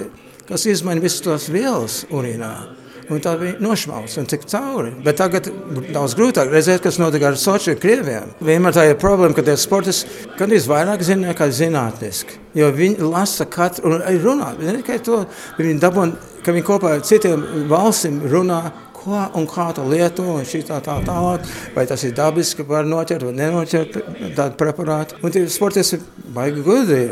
kas 0.52 0.68
izmaina 0.68 1.08
visas 1.08 1.24
tās 1.24 1.48
vielas 1.48 2.04
urīnā. 2.12 2.84
Un 3.14 3.22
tā 3.22 3.36
bija 3.38 3.60
nošmausta 3.62 4.24
un 4.24 4.30
tik 4.30 4.48
cauri. 4.50 4.94
Bet 5.06 5.20
tagad 5.22 5.50
daudz 5.94 6.16
grūtāk 6.18 6.50
redzēt, 6.50 6.82
kas 6.86 6.98
notika 7.02 7.30
ar 7.30 7.38
Sochi 7.38 7.76
krieviem. 7.78 8.32
Vienmēr 8.46 8.74
tā 8.74 8.88
ir 8.90 8.98
problēma, 9.02 9.36
ka 9.38 9.46
tie 9.46 9.58
sportisti 9.62 10.26
gandrīz 10.40 10.66
vairāk 10.70 11.04
zina 11.06 11.30
nekā 11.30 11.50
zinātniski. 11.54 12.40
Jo 12.58 12.72
viņi 12.74 13.06
lasa 13.06 13.46
katru 13.52 13.94
un 13.94 14.06
runā. 14.24 14.56
Ne 14.62 14.80
tikai 14.80 14.98
to, 15.06 15.22
viņi 15.60 15.78
dabūna, 15.84 16.32
ka 16.46 16.56
viņi 16.56 16.66
kopā 16.66 16.96
ar 16.96 17.06
citiem 17.06 17.46
valstīm 17.70 18.24
runā 18.32 18.64
ko 19.06 19.22
un 19.38 19.46
kā 19.50 19.68
to 19.78 19.86
lieto, 19.86 20.26
un 20.40 20.48
šī 20.48 20.64
tā, 20.66 20.80
tā 20.84 20.98
tālāk, 21.06 21.46
vai 21.76 21.86
tas 21.90 22.04
ir 22.08 22.16
dabiski, 22.18 22.66
var 22.66 22.88
noķert 22.90 23.28
vai 23.28 23.36
nenoķert 23.38 24.00
tādu 24.38 24.58
preparātu. 24.58 25.20
Un 25.22 25.34
tie 25.36 25.46
sportisti 25.52 26.00
ir 26.00 26.32
baigi 26.36 26.66
gudri. 26.66 27.04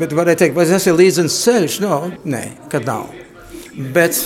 Bet 0.00 0.16
varēja 0.16 0.44
teikt, 0.44 0.56
vai 0.56 0.66
tas 0.70 0.88
ir 0.88 0.96
līdzens 0.96 1.36
ceļš? 1.44 1.80
No, 1.84 2.00
nē, 2.24 2.44
kad 2.72 2.88
nav. 2.88 3.12
Bet 3.94 4.22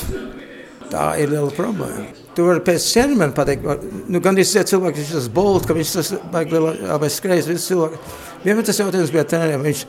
Tā 0.88 1.11
ir 1.20 1.29
liela 1.33 1.51
problēma. 1.53 2.07
Tu 2.37 2.44
vari 2.46 2.62
pēc 2.64 2.85
ķermeņa 2.94 3.35
pateikt, 3.37 3.87
nu, 4.09 4.20
gan 4.24 4.37
arī 4.37 4.44
cilvēks, 4.46 5.01
viņš 5.03 5.14
tas 5.16 5.29
bolt, 5.35 5.66
ka 5.68 5.77
viņš 5.77 5.94
tas 5.98 6.12
abais 6.94 7.18
skrejas, 7.18 7.48
visi 7.51 7.72
cilvēki. 7.72 7.98
Vienmēr 8.44 8.68
tas 8.68 8.79
jautājums 8.81 9.12
bija 9.12 9.27
treneriem, 9.29 9.64
viņš, 9.66 9.83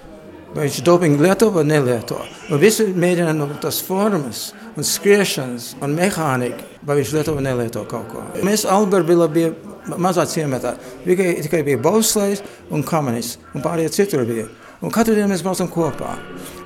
vai 0.56 0.66
viņš 0.66 0.80
dopingu 0.88 1.24
lieto 1.24 1.52
vai 1.56 1.64
nelieto. 1.70 2.18
Un 2.50 2.60
visi 2.60 2.88
mēģina 2.90 3.36
no 3.38 3.48
tas 3.64 3.80
formas 3.86 4.50
un 4.76 4.88
skriešanas 4.88 5.76
un 5.86 5.94
mehānika, 5.96 6.66
vai 6.84 6.98
viņš 7.00 7.14
lieto 7.16 7.38
vai 7.38 7.46
nelieto 7.46 7.86
kaut 7.88 8.10
ko. 8.12 8.26
Mēs 8.44 8.66
Albertvila 8.68 9.30
bija 9.32 9.54
mazā 10.02 10.26
ciematā. 10.30 10.74
Tikai, 11.06 11.38
tikai 11.46 11.62
bija 11.68 11.80
bauslējs 11.86 12.44
un 12.74 12.84
kamanis, 12.84 13.38
un 13.54 13.64
pārējie 13.64 13.94
citur 14.02 14.28
bija. 14.28 14.50
Un 14.84 14.92
katru 14.96 15.16
dienu 15.16 15.32
mēs 15.32 15.46
braucam 15.46 15.70
kopā. 15.72 16.18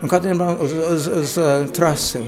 Un 0.01 0.09
katru 0.09 0.31
dienu 0.31 0.41
braucam 0.41 0.65
uz, 0.65 0.73
uz, 0.73 0.89
uz, 0.89 1.07
uz 1.21 1.37
uh, 1.41 1.69
trasi 1.75 2.23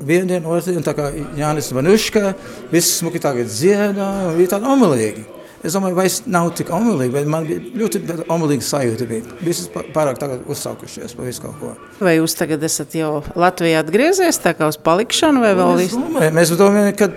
vienu 0.00 0.30
dienu, 0.30 0.48
otru 0.50 0.74
dienu, 0.74 0.84
tā 0.86 0.94
kā 0.96 1.10
Jānis 1.38 1.70
Vanuška, 1.74 2.32
viss 2.72 3.00
smuki 3.00 3.20
tagad 3.22 3.50
dziedā, 3.50 4.08
un 4.30 4.38
bija 4.38 4.56
tāda 4.56 4.72
omulīgi. 4.74 5.26
Es 5.60 5.74
domāju, 5.76 5.96
vai 5.98 6.06
es 6.08 6.22
nav 6.24 6.46
tik 6.56 6.70
omulīgi, 6.72 7.12
bet 7.12 7.26
man 7.28 7.44
bija 7.44 7.60
ļoti 7.82 8.00
omulīga 8.32 8.64
sajūta. 8.64 9.08
Bija. 9.10 9.34
Visas 9.44 9.68
pārāk 9.68 10.16
tagad 10.20 10.46
uzsaukušies 10.48 11.12
pa 11.18 11.26
visu 11.26 11.44
kaut 11.44 11.58
ko. 11.60 11.72
Vai 12.00 12.14
jūs 12.16 12.36
tagad 12.38 12.64
esat 12.64 12.96
jau 12.96 13.18
Latvijā 13.36 13.82
atgriezies, 13.84 14.40
tā 14.40 14.54
kā 14.56 14.70
uz 14.72 14.80
palikšanu, 14.80 15.42
vai 15.44 15.52
vēl 15.58 15.74
visu? 15.82 16.00
Domāju, 16.00 16.32
mēs 16.38 16.54
domājam, 16.56 16.96
ka, 16.96 17.10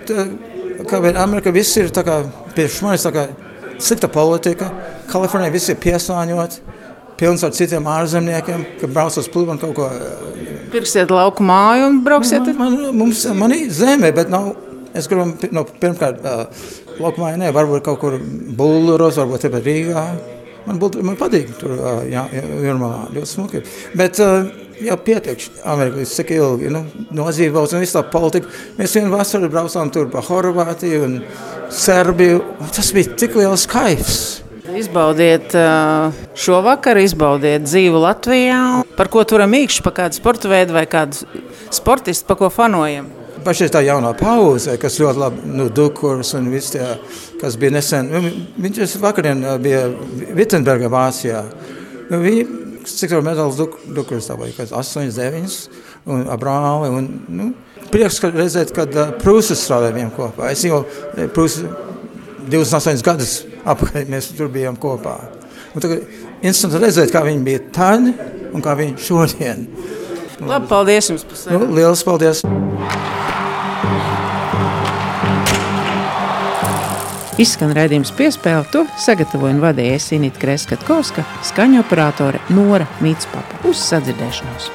ka 0.90 1.00
Amerika 1.22 1.54
viss 1.56 1.80
ir 1.80 1.88
tā 1.94 2.04
kā, 2.04 2.20
priekš 2.52 2.82
manis 2.84 3.08
tā 3.08 3.14
kā 3.16 3.24
slikta 3.80 4.12
politika, 4.12 4.68
Kalifornija 5.08 5.54
viss 5.54 5.72
ir 5.72 5.80
piesāņot, 5.80 6.60
pilns 7.16 7.44
ar 7.46 7.56
citiem 7.56 7.88
ārzemniekiem, 7.88 8.68
ka 8.82 8.92
brauc 8.92 9.16
uz 9.20 9.30
pluvu 9.32 9.54
un 9.54 9.62
kaut 9.62 9.72
ko 9.78 9.88
Pirksiet 10.74 11.12
lauku 11.14 11.44
māju 11.46 11.88
un 11.90 12.00
brauksiet? 12.06 12.48
Man, 12.58 12.78
man, 12.80 12.96
mums, 12.98 13.24
man 13.38 13.54
ir 13.54 13.68
zeme, 13.74 14.10
bet 14.16 14.32
nav, 14.32 14.52
es 14.96 15.06
gribu, 15.10 15.30
no, 15.54 15.62
pirmkārt, 15.80 16.24
uh, 16.26 16.66
lauku 16.98 17.22
māju 17.22 17.38
ne, 17.44 17.52
varbūt 17.54 17.84
kaut 17.86 18.00
kur 18.02 18.18
Bulgaros, 18.58 19.20
varbūt 19.22 19.46
tepat 19.46 19.68
Rīgā. 19.68 20.04
Man, 20.64 20.80
būt, 20.80 20.98
man 21.04 21.18
patīk 21.20 21.52
tur, 21.60 21.76
uh, 21.78 22.02
jā, 22.10 22.26
Jurmalā, 22.34 23.06
ļoti 23.14 23.30
smuki. 23.36 23.62
Bet, 23.94 24.18
uh, 24.24 24.50
jau 24.82 24.96
pietiek 25.04 25.42
Amerikā, 25.70 26.04
cik 26.08 26.32
ilgi, 26.34 26.70
nu, 26.74 26.82
nozīvos 27.14 27.74
un 27.74 27.84
visu 27.84 27.98
tā 27.98 28.04
politika. 28.10 28.50
Mēs 28.78 28.96
vienu 28.98 29.12
vasaru 29.14 29.50
braucām 29.52 29.92
tur 29.94 30.08
pa 30.12 30.22
Horvātiju 30.24 31.04
un 31.06 31.20
Serbiju. 31.74 32.42
Tas 32.74 32.90
bija 32.96 33.14
tik 33.20 33.38
liels 33.38 33.68
kaifs. 33.70 34.43
Izbaudiet 34.74 35.52
šo 36.34 36.58
vakaru, 36.64 37.02
izbaudiet 37.04 37.62
dzīvi 37.66 38.00
Latvijā. 38.00 38.60
Par 38.98 39.10
ko 39.12 39.22
turam 39.28 39.54
īkšķi, 39.54 39.84
par 39.86 39.94
kādu 39.98 40.18
sporta 40.18 40.50
veidu 40.50 40.74
vai 40.74 40.82
kādu 40.90 41.28
sportistu, 41.74 42.26
par 42.26 42.38
ko 42.40 42.50
fanojam? 42.50 43.06
Pašai 43.44 43.68
tā 43.70 43.84
jaunā 43.84 44.14
pauze, 44.18 44.74
kas 44.80 44.96
ļoti 44.98 45.20
labi, 45.20 45.46
nu, 45.52 45.68
Dukurs 45.74 46.32
un 46.38 46.48
viss 46.50 46.72
tie, 46.72 46.84
kas 47.42 47.58
bija 47.60 47.74
nesen, 47.76 48.08
nu, 48.10 48.32
viņš 48.64 48.96
vakarien 49.02 49.44
bija 49.62 49.84
Vittenberga 50.34 50.88
Vācijā. 50.90 51.44
Nu, 52.08 52.22
viņi, 52.24 52.46
cik 52.88 53.12
tur 53.12 53.24
medaļas 53.26 53.60
Duk, 53.60 53.78
Dukurs, 53.94 54.30
tā 54.30 54.38
bija 54.40 54.68
8, 54.80 55.12
9, 55.14 55.58
un 56.08 56.24
brāli, 56.40 56.92
un, 56.98 57.10
nu, 57.28 57.50
prieks 57.92 58.22
ka 58.22 58.32
redzēt, 58.32 58.72
kad 58.74 58.96
Prūsas 59.20 59.60
strādā 59.60 59.92
viņiem 59.92 60.14
kopā. 60.16 60.54
Es 60.56 60.64
jau 60.64 60.86
Prūsas 61.36 61.68
28 62.48 63.04
gadus 63.04 63.42
apkārt 63.64 64.10
mēs 64.12 64.32
tur 64.36 64.50
bijām 64.52 64.78
kopā. 64.80 65.16
Un 65.74 65.82
tagad 65.82 66.04
interesanti 66.40 66.80
redzēt, 66.82 67.12
kā 67.14 67.24
viņi 67.26 67.44
bija 67.46 67.62
tad 67.74 68.10
un 68.54 68.62
kā 68.64 68.76
viņi 68.78 68.96
šodien. 69.02 69.66
Labi, 70.44 70.68
paldies 70.70 71.10
jums 71.10 71.26
par 71.26 71.40
sarunu. 71.40 71.68
Nu, 71.68 71.78
lielas 71.78 72.04
paldies! 72.06 72.44
Izskan 77.34 77.72
redzējums 77.74 78.12
piespēle, 78.14 78.62
to 78.70 78.84
sagatavoja 79.02 79.56
un 79.56 79.62
vadīja 79.64 79.98
Sinita 79.98 80.38
Kreskatkovska, 80.38 81.24
skaņu 81.50 81.82
operātore 81.82 82.42
Nora 82.54 82.86
Mītspapa. 83.02 83.64
Uz 83.66 83.82
sadzirdēšanos! 83.88 84.70